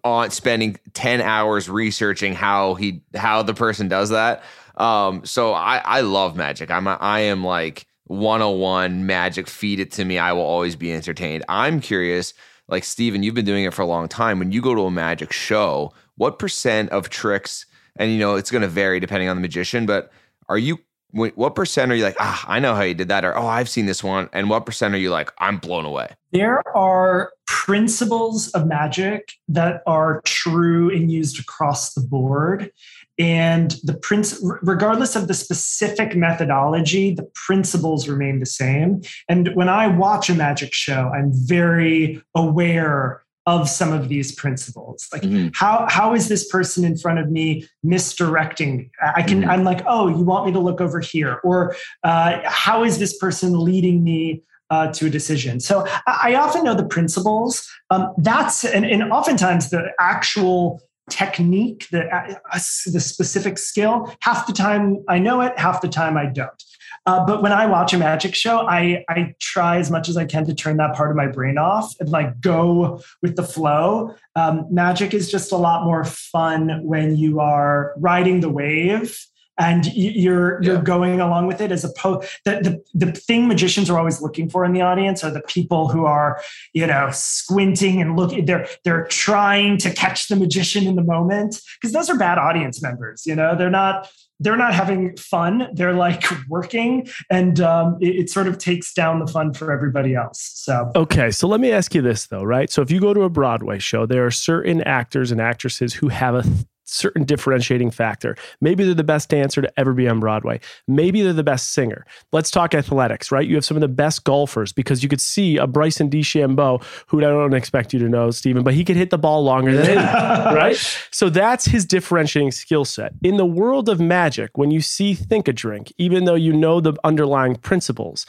[0.03, 4.43] On spending ten hours researching how he how the person does that.
[4.75, 6.69] Um, so I I love magic.
[6.69, 9.47] I'm a, I am like 101 magic.
[9.47, 10.17] Feed it to me.
[10.17, 11.45] I will always be entertained.
[11.47, 12.33] I'm curious
[12.69, 14.39] like Steven, you've been doing it for a long time.
[14.39, 17.65] When you go to a magic show, what percent of tricks,
[17.95, 20.11] and you know, it's going to vary depending on the magician, but
[20.47, 20.79] are you,
[21.11, 23.25] what percent are you like, ah, I know how you did that?
[23.25, 24.29] Or, oh, I've seen this one.
[24.31, 26.09] And what percent are you like, I'm blown away?
[26.31, 32.71] There are principles of magic that are true and used across the board
[33.17, 39.67] and the prince regardless of the specific methodology the principles remain the same and when
[39.67, 45.47] i watch a magic show i'm very aware of some of these principles like mm-hmm.
[45.53, 49.49] how how is this person in front of me misdirecting me i can mm-hmm.
[49.49, 53.17] i'm like oh you want me to look over here or uh, how is this
[53.17, 55.59] person leading me uh, to a decision.
[55.59, 57.67] So I, I often know the principles.
[57.89, 60.79] Um, that's and, and oftentimes the actual
[61.09, 62.37] technique, the, uh,
[62.85, 64.13] the specific skill.
[64.21, 66.63] Half the time I know it, half the time I don't.
[67.09, 70.25] Uh, but when I watch a magic show, I, I try as much as I
[70.25, 74.13] can to turn that part of my brain off and like go with the flow.
[74.35, 79.17] Um, magic is just a lot more fun when you are riding the wave
[79.57, 80.81] and you're you're yeah.
[80.81, 84.63] going along with it as opposed the, the the thing magicians are always looking for
[84.63, 86.39] in the audience are the people who are
[86.71, 91.59] you know squinting and looking they're they're trying to catch the magician in the moment
[91.75, 95.67] because those are bad audience members you know they're not they're not having fun.
[95.73, 100.15] They're like working and um, it, it, sort of takes down the fun for everybody
[100.15, 100.91] else so.
[100.95, 102.69] Okay so let me ask you this though right?
[102.69, 106.09] So if you go to a broadway show there are certain actors and actresses who
[106.09, 106.43] have a
[106.89, 108.35] certain differentiating factor.
[108.61, 110.59] Maybe they're the best dancer to ever be on Broadway.
[110.87, 112.05] Maybe they're the best singer.
[112.31, 113.47] Let's talk athletics, right?
[113.47, 117.19] You have some of the best golfers because you could see a Bryson DeChambeau, who
[117.19, 119.85] I don't expect you to know, Stephen, but he could hit the ball longer than
[119.85, 120.75] anyone, right?
[121.11, 123.13] So that's his differentiating skill set.
[123.23, 126.79] In the world of magic, when you see Think a Drink, even though you know
[126.79, 128.25] the underlying principles,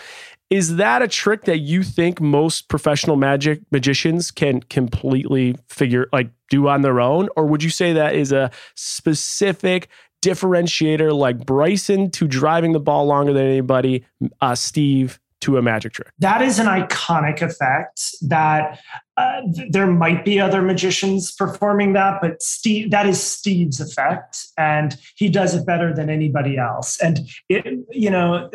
[0.51, 6.31] is that a trick that you think most professional magic magicians can completely figure, like
[6.51, 7.29] do on their own?
[7.37, 9.89] Or would you say that is a specific
[10.23, 14.05] differentiator like Bryson to driving the ball longer than anybody,
[14.41, 16.11] uh, Steve to a magic trick?
[16.19, 18.81] That is an iconic effect that
[19.17, 19.41] uh,
[19.71, 25.29] there might be other magicians performing that, but Steve, that is Steve's effect, and he
[25.29, 27.01] does it better than anybody else.
[27.01, 28.51] And it, you know,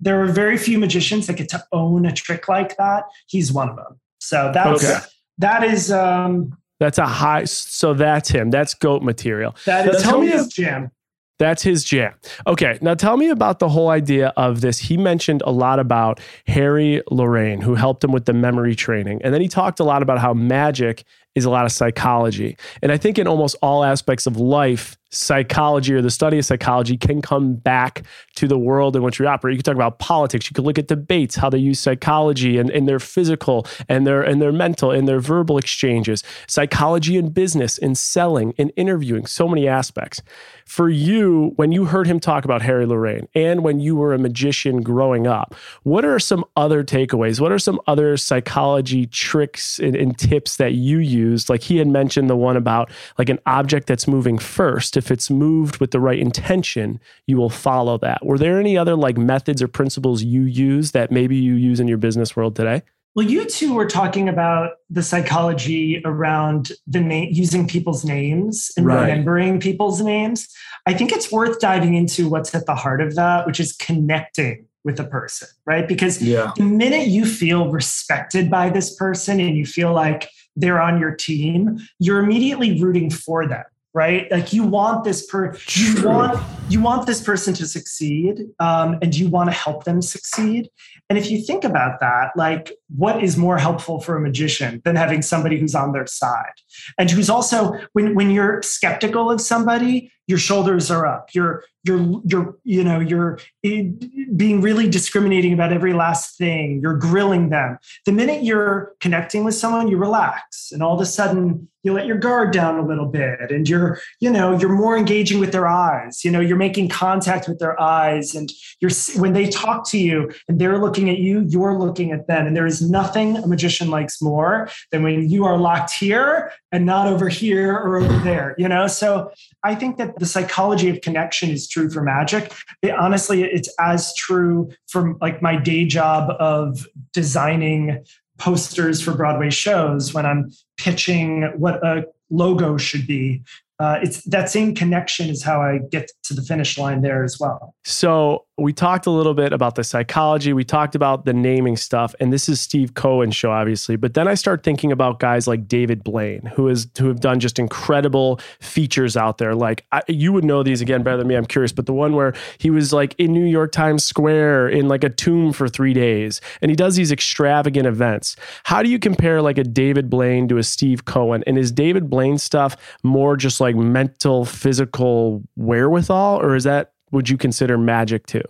[0.00, 3.04] there are very few magicians that get to own a trick like that.
[3.26, 4.00] He's one of them.
[4.18, 4.98] So that's okay.
[5.38, 8.50] that is um that's a high so that's him.
[8.50, 9.54] That's goat material.
[9.66, 10.90] That is tell me his jam.
[11.38, 12.14] That's his jam.
[12.46, 14.78] Okay, now tell me about the whole idea of this.
[14.78, 19.20] He mentioned a lot about Harry Lorayne, who helped him with the memory training.
[19.24, 21.02] And then he talked a lot about how magic
[21.34, 22.56] is a lot of psychology.
[22.82, 26.96] And I think in almost all aspects of life, psychology or the study of psychology
[26.96, 28.02] can come back
[28.34, 29.52] to the world in which we operate.
[29.52, 30.50] You could talk about politics.
[30.50, 34.22] You could look at debates, how they use psychology and, and their physical and their
[34.22, 39.46] and their mental and their verbal exchanges, psychology in business, in selling, in interviewing, so
[39.46, 40.22] many aspects.
[40.64, 44.18] For you, when you heard him talk about Harry Lorayne and when you were a
[44.18, 47.40] magician growing up, what are some other takeaways?
[47.40, 51.48] What are some other psychology tricks and, and tips that you used?
[51.48, 55.30] Like he had mentioned the one about like an object that's moving first if it's
[55.30, 58.24] moved with the right intention, you will follow that.
[58.24, 61.88] Were there any other like methods or principles you use that maybe you use in
[61.88, 62.82] your business world today?
[63.14, 68.86] Well, you two were talking about the psychology around the name using people's names and
[68.86, 69.02] right.
[69.02, 70.48] remembering people's names.
[70.86, 74.66] I think it's worth diving into what's at the heart of that, which is connecting
[74.84, 75.86] with a person, right?
[75.86, 76.52] Because yeah.
[76.56, 81.14] the minute you feel respected by this person and you feel like they're on your
[81.14, 84.30] team, you're immediately rooting for them right?
[84.30, 86.38] Like you want this per you want
[86.68, 90.70] you want this person to succeed um, and you want to help them succeed.
[91.10, 94.96] And if you think about that like what is more helpful for a magician than
[94.96, 96.54] having somebody who's on their side?
[96.98, 102.20] And who's also when when you're skeptical of somebody your shoulders are up you're you're
[102.24, 106.80] you're you know you're being really discriminating about every last thing.
[106.80, 107.78] You're grilling them.
[108.06, 110.70] The minute you're connecting with someone you relax.
[110.72, 113.98] And all of a sudden you let your guard down a little bit and you're
[114.20, 116.24] you know you're more engaging with their eyes.
[116.24, 120.30] You know you're making contact with their eyes and you're when they talk to you
[120.48, 122.46] and they're looking at you you're looking at them.
[122.46, 126.86] And there is nothing a magician likes more than when you are locked here and
[126.86, 128.86] not over here or over there you know?
[128.86, 129.30] So
[129.62, 132.52] i think that the psychology of connection is true for magic.
[132.82, 138.04] It, honestly, it's as true for like my day job of designing
[138.38, 143.42] posters for Broadway shows when I'm pitching what a logo should be
[143.82, 147.40] uh, it's that same connection is how I get to the finish line there as
[147.40, 147.74] well.
[147.84, 150.52] So we talked a little bit about the psychology.
[150.52, 153.96] We talked about the naming stuff, and this is Steve Cohen's show, obviously.
[153.96, 157.40] But then I start thinking about guys like David Blaine, who is who have done
[157.40, 159.54] just incredible features out there.
[159.54, 161.34] Like I, you would know these again better than me.
[161.34, 164.86] I'm curious, but the one where he was like in New York Times Square in
[164.86, 168.36] like a tomb for three days, and he does these extravagant events.
[168.62, 171.42] How do you compare like a David Blaine to a Steve Cohen?
[171.46, 176.92] And is David Blaine stuff more just like like mental, physical wherewithal, or is that
[177.10, 178.42] would you consider magic too?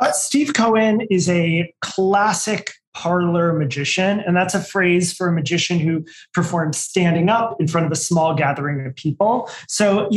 [0.00, 4.20] Uh, Steve Cohen is a classic parlor magician.
[4.20, 7.96] And that's a phrase for a magician who performs standing up in front of a
[7.96, 9.50] small gathering of people.
[9.68, 10.08] So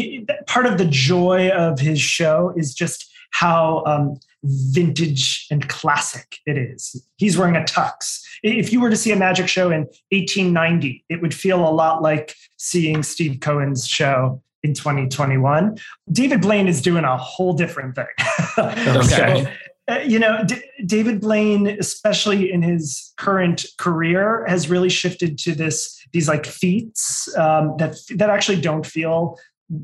[0.46, 6.58] part of the joy of his show is just how um, vintage and classic it
[6.58, 7.04] is.
[7.18, 8.22] He's wearing a tux.
[8.44, 9.82] If you were to see a magic show in
[10.12, 15.78] 1890, it would feel a lot like seeing Steve Cohen's show in 2021.
[16.12, 18.06] David Blaine is doing a whole different thing.
[18.58, 19.44] okay.
[19.44, 19.52] So,
[19.90, 25.56] uh, you know, D- David Blaine, especially in his current career, has really shifted to
[25.56, 29.38] this these like feats um, that that actually don't feel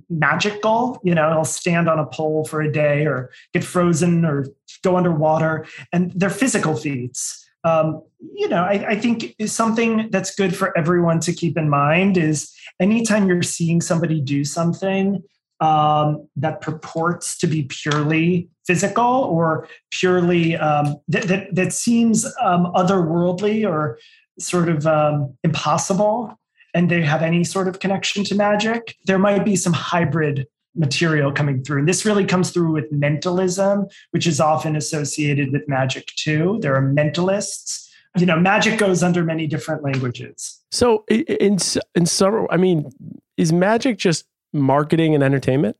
[0.09, 0.99] magical.
[1.03, 4.45] You know, he'll stand on a pole for a day, or get frozen, or
[4.83, 8.01] go underwater, and they're physical feats um,
[8.35, 12.53] you know, I, I think something that's good for everyone to keep in mind is
[12.79, 15.23] anytime you're seeing somebody do something
[15.61, 22.65] um, that purports to be purely physical or purely um, that, that, that seems um,
[22.75, 23.97] otherworldly or
[24.39, 26.37] sort of um, impossible,
[26.73, 31.31] and they have any sort of connection to magic, there might be some hybrid material
[31.31, 31.79] coming through.
[31.79, 36.59] And this really comes through with mentalism, which is often associated with magic too.
[36.61, 37.87] There are mentalists.
[38.17, 40.61] You know, magic goes under many different languages.
[40.71, 41.57] So, in
[41.95, 42.91] in some, I mean,
[43.37, 45.77] is magic just marketing and entertainment?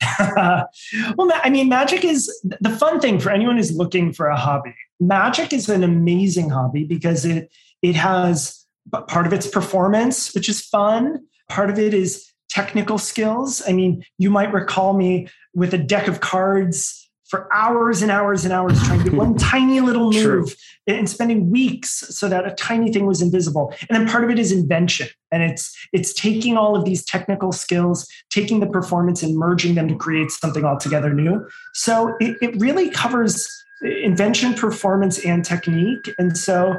[0.18, 4.74] well, I mean, magic is the fun thing for anyone who's looking for a hobby.
[5.00, 7.50] Magic is an amazing hobby because it
[7.82, 8.66] it has
[9.08, 11.24] part of its performance, which is fun.
[11.48, 13.62] Part of it is technical skills.
[13.66, 18.44] I mean, you might recall me with a deck of cards for hours and hours
[18.44, 22.54] and hours trying to do one tiny little move and spending weeks so that a
[22.54, 23.74] tiny thing was invisible.
[23.88, 25.08] And then part of it is invention.
[25.30, 29.88] And it's it's taking all of these technical skills taking the performance and merging them
[29.88, 31.46] to create something altogether new.
[31.74, 33.46] So it, it really covers
[33.82, 36.10] invention performance and technique.
[36.18, 36.74] And so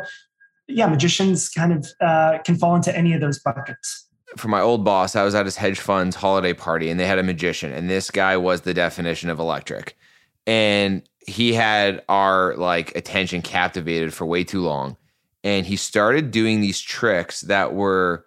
[0.70, 4.06] yeah magicians kind of uh, can fall into any of those buckets
[4.38, 7.20] for my old boss, I was at his hedge fund's holiday party and they had
[7.20, 9.98] a magician, and this guy was the definition of electric.
[10.46, 14.98] And he had our like attention captivated for way too long.
[15.44, 18.26] And he started doing these tricks that were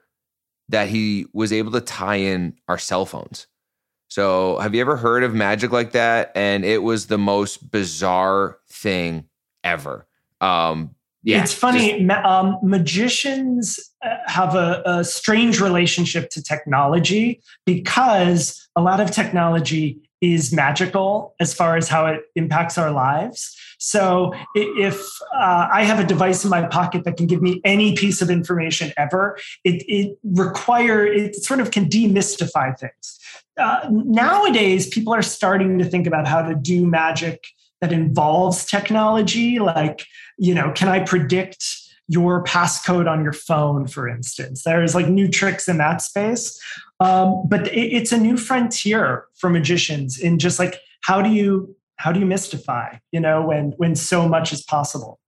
[0.69, 3.47] that he was able to tie in our cell phones.
[4.09, 6.33] So, have you ever heard of magic like that?
[6.35, 9.25] And it was the most bizarre thing
[9.65, 10.07] ever.
[10.41, 12.05] Um, yeah, it's funny.
[12.05, 19.11] Just, um, magicians uh, have a, a strange relationship to technology because a lot of
[19.11, 23.57] technology is magical as far as how it impacts our lives.
[23.79, 25.05] So if
[25.35, 28.31] uh, I have a device in my pocket that can give me any piece of
[28.31, 33.19] information ever, it, it require it sort of can demystify things.
[33.59, 37.45] Uh, nowadays, people are starting to think about how to do magic
[37.83, 40.07] that involves technology, like
[40.39, 41.63] you know, can I predict
[42.09, 44.65] your passcode on your phone, for instance.
[44.65, 46.61] There's like new tricks in that space.
[47.01, 51.75] Um, but it, it's a new frontier for magicians in just like how do you
[51.97, 55.21] how do you mystify, you know, when when so much is possible.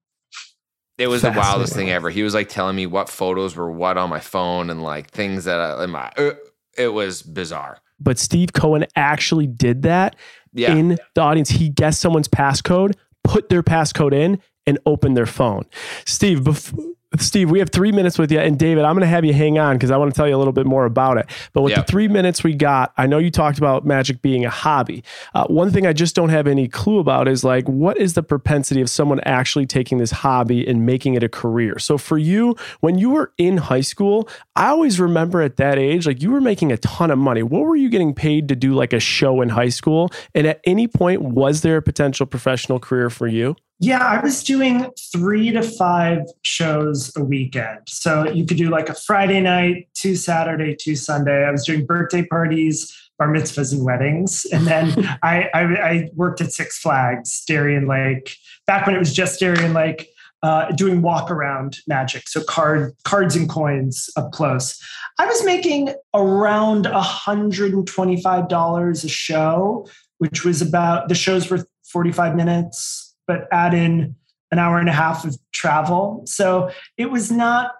[0.96, 2.08] It was the wildest thing ever.
[2.08, 5.44] He was like telling me what photos were what on my phone and like things
[5.44, 6.32] that I, in my, uh,
[6.78, 7.78] it was bizarre.
[7.98, 10.14] But Steve Cohen actually did that
[10.54, 10.74] yeah.
[10.74, 11.50] in the audience.
[11.50, 15.64] He guessed someone's passcode, put their passcode in, and open their phone.
[16.06, 18.38] Steve, before, Steve, we have three minutes with you.
[18.38, 20.36] And David, I'm going to have you hang on because I want to tell you
[20.36, 21.26] a little bit more about it.
[21.52, 21.86] But with yep.
[21.86, 25.04] the three minutes we got, I know you talked about magic being a hobby.
[25.34, 28.22] Uh, one thing I just don't have any clue about is like, what is the
[28.22, 31.78] propensity of someone actually taking this hobby and making it a career?
[31.78, 36.06] So for you, when you were in high school, I always remember at that age,
[36.06, 37.42] like you were making a ton of money.
[37.42, 40.10] What were you getting paid to do like a show in high school?
[40.34, 43.56] And at any point, was there a potential professional career for you?
[43.80, 47.80] Yeah, I was doing three to five shows a weekend.
[47.88, 51.44] So you could do like a Friday night, two Saturday, two Sunday.
[51.44, 54.46] I was doing birthday parties, bar mitzvahs, and weddings.
[54.52, 59.12] And then I, I, I, worked at Six Flags, Darien Lake, back when it was
[59.12, 60.08] just Darien Lake,
[60.44, 62.28] uh, doing walk around magic.
[62.28, 64.78] So card, cards and coins up close.
[65.18, 73.03] I was making around $125 a show, which was about the shows were 45 minutes
[73.26, 74.14] but add in
[74.50, 76.22] an hour and a half of travel.
[76.26, 77.72] So it was not,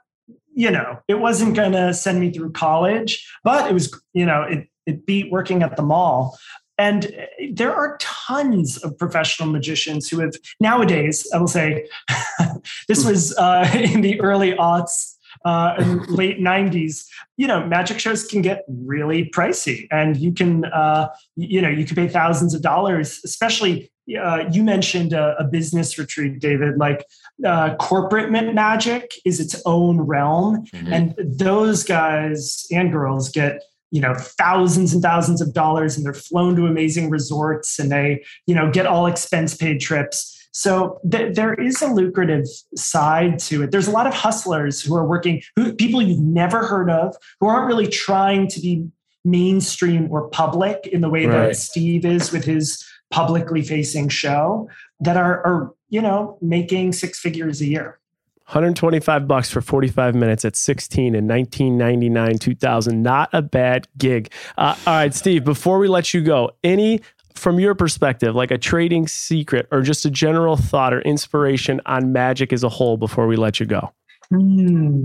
[0.55, 4.43] you know, it wasn't going to send me through college, but it was, you know,
[4.43, 6.37] it, it beat working at the mall.
[6.77, 7.15] And
[7.53, 11.89] there are tons of professional magicians who have nowadays, I will say,
[12.89, 15.15] this was uh, in the early aughts
[15.45, 17.05] uh, and late 90s
[17.37, 21.85] you know magic shows can get really pricey and you can uh, you know you
[21.85, 26.77] can pay thousands of dollars especially uh, you mentioned a, a, business retreat, David.
[26.77, 27.07] Like
[27.45, 30.93] uh, corporate magic is its own realm, mm-hmm.
[30.93, 36.13] and those guys and girls get you know thousands and thousands of dollars, and they're
[36.13, 40.31] flown to amazing resorts, and they you know get all expense paid trips.
[40.53, 42.47] So th- there is a lucrative
[42.77, 43.73] side to it.
[43.73, 47.49] There's a lot of hustlers who are working, who, people you've never heard of, who
[47.49, 48.87] aren't really trying to be
[49.25, 51.49] mainstream or public in the way right.
[51.49, 57.21] that Steve is with his publicly facing show that are, are you know making six
[57.21, 58.01] figures a year.
[58.47, 64.33] 125 bucks for 45 minutes at 16 in 1999 2000 not a bad gig.
[64.59, 67.01] Uh, all right steve before we let you go any
[67.37, 72.13] from your perspective like a trading secret or just a general thought or inspiration on
[72.13, 73.93] magic as a whole before we let you go?
[74.29, 75.05] Hmm.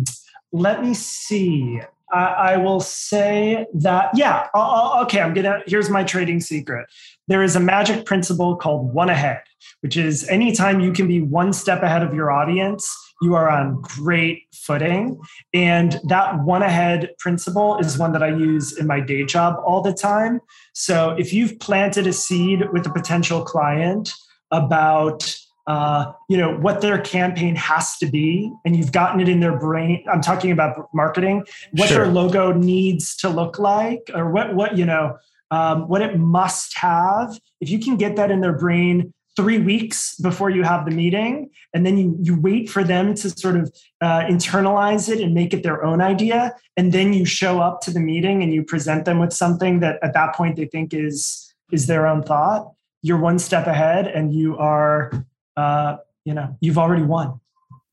[0.52, 1.80] let me see
[2.12, 6.88] I, will say that, yeah, I'll, I'll, okay, I'm gonna, here's my trading secret.
[7.28, 9.42] There is a magic principle called one ahead,
[9.82, 12.92] which is anytime you can be one step ahead of your audience,
[13.22, 15.20] you are on great footing.
[15.54, 19.82] And that one ahead principle is one that I use in my day job all
[19.82, 20.40] the time.
[20.74, 24.12] So if you've planted a seed with a potential client
[24.52, 25.36] about
[25.70, 29.56] uh, you know what their campaign has to be and you've gotten it in their
[29.56, 30.04] brain.
[30.12, 31.46] I'm talking about marketing.
[31.74, 32.00] What sure.
[32.00, 35.18] their logo needs to look like or what what you know
[35.52, 37.40] um, what it must have.
[37.62, 41.52] If you can get that in their brain three weeks before you have the meeting
[41.76, 45.54] and then you you wait for them to sort of uh, internalize it and make
[45.54, 49.06] it their own idea and then you show up to the meeting and you present
[49.06, 53.20] them with something that at that point they think is is their own thought you're
[53.20, 55.12] one step ahead and you are
[55.60, 57.40] uh, you know, you've already won.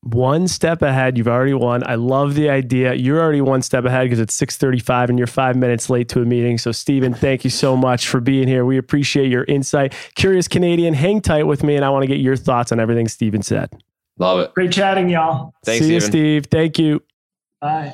[0.01, 1.83] One step ahead, you've already won.
[1.85, 2.93] I love the idea.
[2.93, 6.25] You're already one step ahead because it's 6:35 and you're 5 minutes late to a
[6.25, 6.57] meeting.
[6.57, 8.63] So Stephen, thank you so much for being here.
[8.63, 9.93] We appreciate your insight.
[10.15, 13.07] Curious Canadian, hang tight with me and I want to get your thoughts on everything
[13.09, 13.69] Stephen said.
[14.17, 14.53] Love it.
[14.53, 15.53] Great chatting, y'all.
[15.65, 15.93] Thanks, See Steven.
[15.93, 16.45] you, Steve.
[16.49, 17.03] Thank you.
[17.59, 17.93] Bye.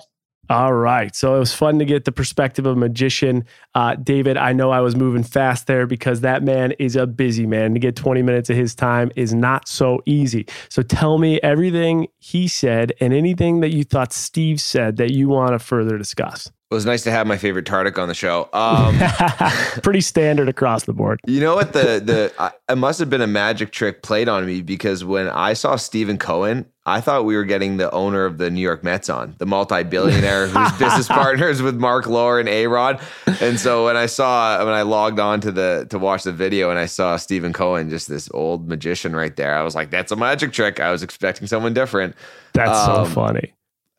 [0.49, 1.15] All right.
[1.15, 3.45] So it was fun to get the perspective of a magician.
[3.75, 7.45] Uh, David, I know I was moving fast there because that man is a busy
[7.45, 7.73] man.
[7.73, 10.45] To get 20 minutes of his time is not so easy.
[10.67, 15.29] So tell me everything he said and anything that you thought Steve said that you
[15.29, 16.51] want to further discuss.
[16.73, 18.49] It was nice to have my favorite Tartick on the show.
[18.51, 18.97] Um,
[19.83, 21.19] Pretty standard across the board.
[21.27, 24.43] You know what the the I, it must have been a magic trick played on
[24.47, 28.39] me because when I saw Stephen Cohen, I thought we were getting the owner of
[28.39, 32.65] the New York Mets on, the multi-billionaire who's business partners with Marc Lore and A
[32.65, 32.99] Rod.
[33.39, 36.71] And so when I saw when I logged on to the to watch the video
[36.71, 40.11] and I saw Stephen Cohen, just this old magician right there, I was like, that's
[40.11, 40.79] a magic trick.
[40.79, 42.15] I was expecting someone different.
[42.53, 43.53] That's Um, so funny.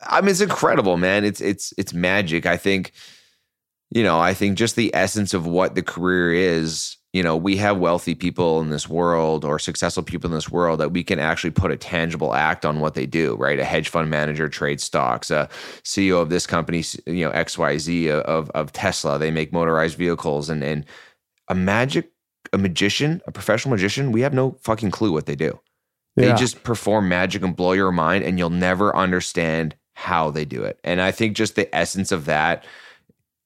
[0.07, 1.25] I mean, it's incredible, man.
[1.25, 2.45] It's it's it's magic.
[2.45, 2.91] I think,
[3.91, 6.97] you know, I think just the essence of what the career is.
[7.13, 10.81] You know, we have wealthy people in this world or successful people in this world
[10.81, 13.35] that we can actually put a tangible act on what they do.
[13.37, 15.31] Right, a hedge fund manager trades stocks.
[15.31, 15.47] A
[15.83, 19.17] CEO of this company, you know, X Y Z of of Tesla.
[19.17, 20.83] They make motorized vehicles, and and
[21.47, 22.11] a magic,
[22.51, 24.11] a magician, a professional magician.
[24.11, 25.59] We have no fucking clue what they do.
[26.17, 26.35] They Yeah.
[26.35, 30.79] just perform magic and blow your mind, and you'll never understand how they do it.
[30.83, 32.63] And I think just the essence of that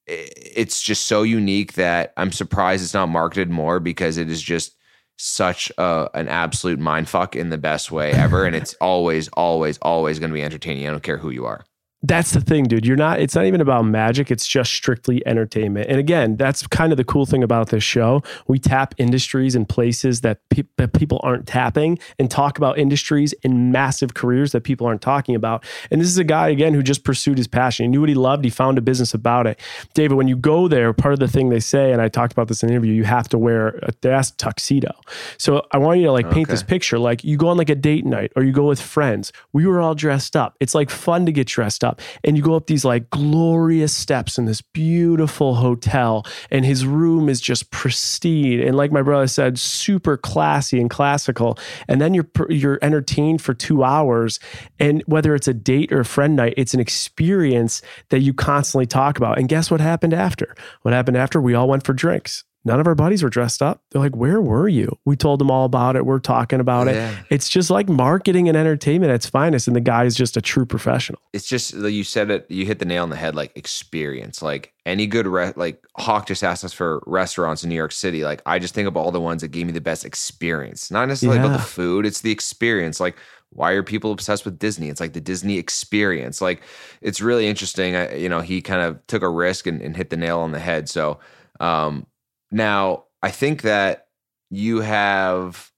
[0.09, 4.75] it's just so unique that I'm surprised it's not marketed more because it is just
[5.17, 8.45] such a, an absolute mind fuck in the best way ever.
[8.45, 10.87] and it's always, always, always going to be entertaining.
[10.87, 11.63] I don't care who you are.
[12.01, 12.85] That's the thing, dude.
[12.85, 14.31] You're not, it's not even about magic.
[14.31, 15.89] It's just strictly entertainment.
[15.89, 18.23] And again, that's kind of the cool thing about this show.
[18.47, 23.33] We tap industries and places that, pe- that people aren't tapping and talk about industries
[23.43, 25.65] and massive careers that people aren't talking about.
[25.91, 27.83] And this is a guy, again, who just pursued his passion.
[27.83, 28.43] He knew what he loved.
[28.43, 29.59] He found a business about it.
[29.93, 32.47] David, when you go there, part of the thing they say, and I talked about
[32.47, 34.91] this in the interview, you have to wear a ask tuxedo.
[35.37, 36.99] So I want you to like paint this picture.
[36.99, 39.31] Like you go on like a date night or you go with friends.
[39.53, 40.55] We were all dressed up.
[40.59, 41.88] It's like fun to get dressed up.
[42.23, 47.29] And you go up these like glorious steps in this beautiful hotel, and his room
[47.29, 48.59] is just pristine.
[48.59, 51.57] And like my brother said, super classy and classical.
[51.87, 54.39] And then you're you're entertained for two hours.
[54.79, 58.85] And whether it's a date or a friend night, it's an experience that you constantly
[58.85, 59.37] talk about.
[59.37, 60.55] And guess what happened after?
[60.81, 61.41] What happened after?
[61.41, 62.43] We all went for drinks.
[62.65, 63.81] None of our buddies were dressed up.
[63.91, 64.97] They're like, Where were you?
[65.05, 66.05] We told them all about it.
[66.05, 67.11] We're talking about Yeah.
[67.11, 67.17] it.
[67.29, 69.67] It's just like marketing and entertainment at its finest.
[69.67, 71.19] And the guy is just a true professional.
[71.31, 72.45] It's just you said it.
[72.49, 73.33] You hit the nail on the head.
[73.33, 74.41] Like experience.
[74.41, 78.23] Like any good re- like Hawk just asked us for restaurants in New York City.
[78.23, 80.91] Like I just think of all the ones that gave me the best experience.
[80.91, 82.05] Not necessarily about the food.
[82.05, 82.99] It's the experience.
[82.99, 83.15] Like
[83.51, 84.89] why are people obsessed with Disney?
[84.89, 86.39] It's like the Disney experience.
[86.41, 86.61] Like
[87.01, 87.95] it's really interesting.
[87.95, 90.51] I, you know, he kind of took a risk and, and hit the nail on
[90.51, 90.87] the head.
[90.89, 91.19] So
[91.59, 92.05] um,
[92.51, 94.07] now I think that
[94.49, 95.71] you have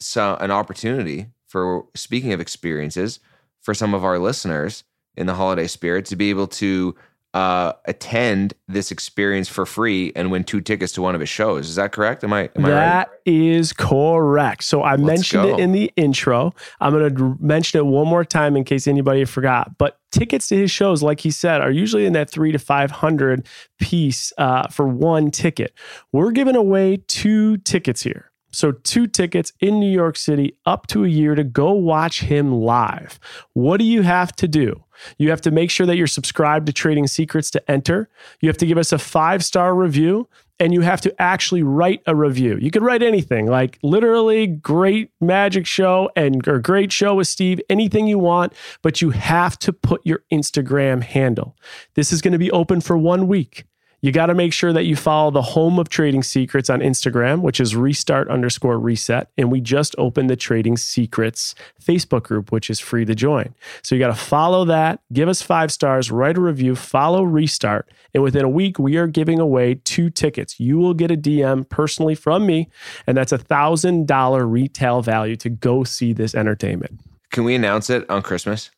[0.00, 3.20] so an opportunity for speaking of experiences
[3.60, 4.84] for some of our listeners
[5.16, 6.94] in the holiday spirit to be able to
[7.34, 11.68] uh, attend this experience for free and win two tickets to one of his shows.
[11.68, 12.22] Is that correct?
[12.24, 12.74] Am I am I right?
[12.74, 14.64] That is correct.
[14.64, 15.54] So I mentioned go.
[15.54, 16.52] it in the intro.
[16.80, 19.78] I'm going to mention it one more time in case anybody forgot.
[19.78, 23.46] But tickets to his shows, like he said, are usually in that three to 500
[23.80, 25.72] piece uh, for one ticket.
[26.12, 28.31] We're giving away two tickets here.
[28.52, 32.52] So, two tickets in New York City up to a year to go watch him
[32.52, 33.18] live.
[33.54, 34.84] What do you have to do?
[35.18, 38.08] You have to make sure that you're subscribed to Trading Secrets to enter.
[38.40, 40.28] You have to give us a five star review
[40.62, 42.56] and you have to actually write a review.
[42.60, 47.60] You could write anything like literally great magic show and or great show with Steve,
[47.68, 51.56] anything you want, but you have to put your Instagram handle.
[51.94, 53.64] This is going to be open for one week.
[54.02, 57.40] You got to make sure that you follow the home of Trading Secrets on Instagram,
[57.40, 59.28] which is restart underscore reset.
[59.38, 63.54] And we just opened the Trading Secrets Facebook group, which is free to join.
[63.84, 67.88] So you got to follow that, give us five stars, write a review, follow restart.
[68.12, 70.58] And within a week, we are giving away two tickets.
[70.58, 72.68] You will get a DM personally from me,
[73.06, 76.98] and that's a thousand dollar retail value to go see this entertainment.
[77.30, 78.70] Can we announce it on Christmas?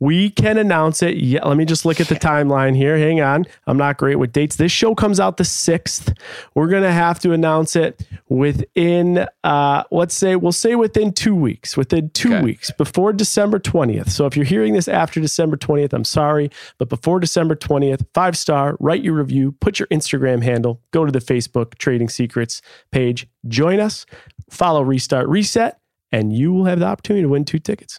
[0.00, 1.16] We can announce it.
[1.16, 2.96] Yeah, let me just look at the timeline here.
[2.96, 3.46] Hang on.
[3.66, 4.54] I'm not great with dates.
[4.54, 6.16] This show comes out the 6th.
[6.54, 11.34] We're going to have to announce it within uh let's say we'll say within 2
[11.34, 11.76] weeks.
[11.76, 12.42] Within 2 Okay.
[12.44, 14.10] weeks before December 20th.
[14.10, 18.36] So if you're hearing this after December 20th, I'm sorry, but before December 20th, 5
[18.38, 22.62] star, write your review, put your Instagram handle, go to the Facebook Trading Secrets
[22.92, 24.06] page, join us,
[24.50, 25.76] follow Restart Reset,
[26.12, 27.98] and you will have the opportunity to win two tickets.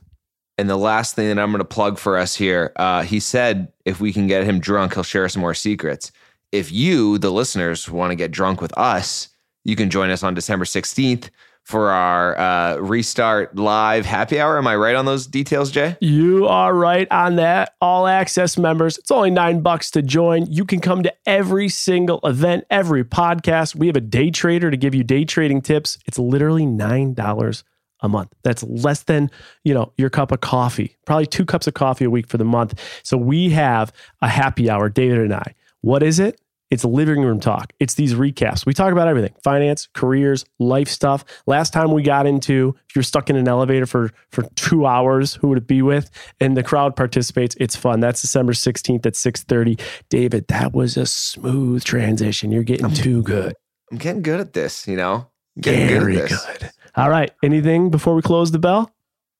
[0.59, 3.71] And the last thing that I'm going to plug for us here, uh, he said
[3.85, 6.11] if we can get him drunk, he'll share some more secrets.
[6.51, 9.29] If you, the listeners, want to get drunk with us,
[9.63, 11.29] you can join us on December 16th
[11.63, 14.57] for our uh, restart live happy hour.
[14.57, 15.95] Am I right on those details, Jay?
[16.01, 17.75] You are right on that.
[17.79, 20.45] All access members, it's only nine bucks to join.
[20.51, 23.75] You can come to every single event, every podcast.
[23.75, 25.97] We have a day trader to give you day trading tips.
[26.05, 27.63] It's literally $9
[28.01, 28.33] a month.
[28.43, 29.29] That's less than,
[29.63, 32.45] you know, your cup of coffee, probably two cups of coffee a week for the
[32.45, 32.79] month.
[33.03, 35.55] So we have a happy hour, David and I.
[35.81, 36.39] What is it?
[36.71, 37.73] It's living room talk.
[37.79, 38.63] It's these recaps.
[38.63, 41.25] We talk about everything finance, careers, life stuff.
[41.47, 45.33] Last time we got into, if you're stuck in an elevator for, for two hours,
[45.33, 46.11] who would it be with?
[46.39, 47.55] And the crowd participates.
[47.59, 48.01] It's fun.
[48.01, 49.81] That's December 16th at 6.30.
[50.09, 52.51] David, that was a smooth transition.
[52.51, 53.55] You're getting too good.
[53.91, 55.27] I'm getting good at this, you know?
[55.59, 56.45] Getting Very good, at this.
[56.45, 56.71] good.
[56.95, 57.31] All right.
[57.43, 58.91] Anything before we close the bell?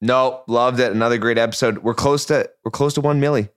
[0.02, 0.92] No, loved it.
[0.92, 1.80] Another great episode.
[1.80, 3.50] We're close to we're close to one milli.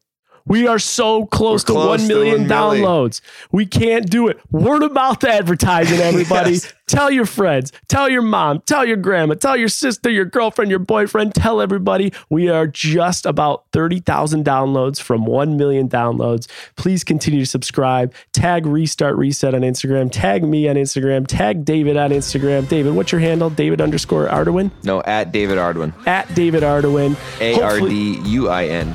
[0.44, 2.84] We are so close, to, We're close 1 to million 1 million.
[2.84, 3.20] downloads.
[3.52, 4.40] We can't do it.
[4.50, 6.52] Word of mouth advertising, everybody.
[6.52, 6.74] Yes.
[6.88, 10.80] Tell your friends, tell your mom, tell your grandma, tell your sister, your girlfriend, your
[10.80, 12.12] boyfriend, tell everybody.
[12.28, 16.48] We are just about 30,000 downloads from 1 million downloads.
[16.76, 18.12] Please continue to subscribe.
[18.32, 20.10] Tag Restart Reset on Instagram.
[20.12, 21.26] Tag me on Instagram.
[21.26, 22.68] Tag David on Instagram.
[22.68, 23.48] David, what's your handle?
[23.48, 24.70] David underscore Arduin?
[24.84, 25.94] No, at David Arduin.
[26.06, 27.16] At David Arduin.
[27.40, 28.94] A R D U I N.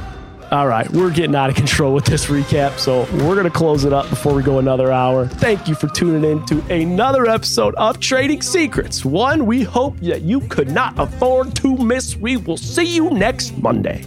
[0.52, 3.84] all right, we're getting out of control with this recap, so we're going to close
[3.84, 5.28] it up before we go another hour.
[5.28, 10.22] Thank you for tuning in to another episode of Trading Secrets, one we hope that
[10.22, 12.16] you could not afford to miss.
[12.16, 14.06] We will see you next Monday.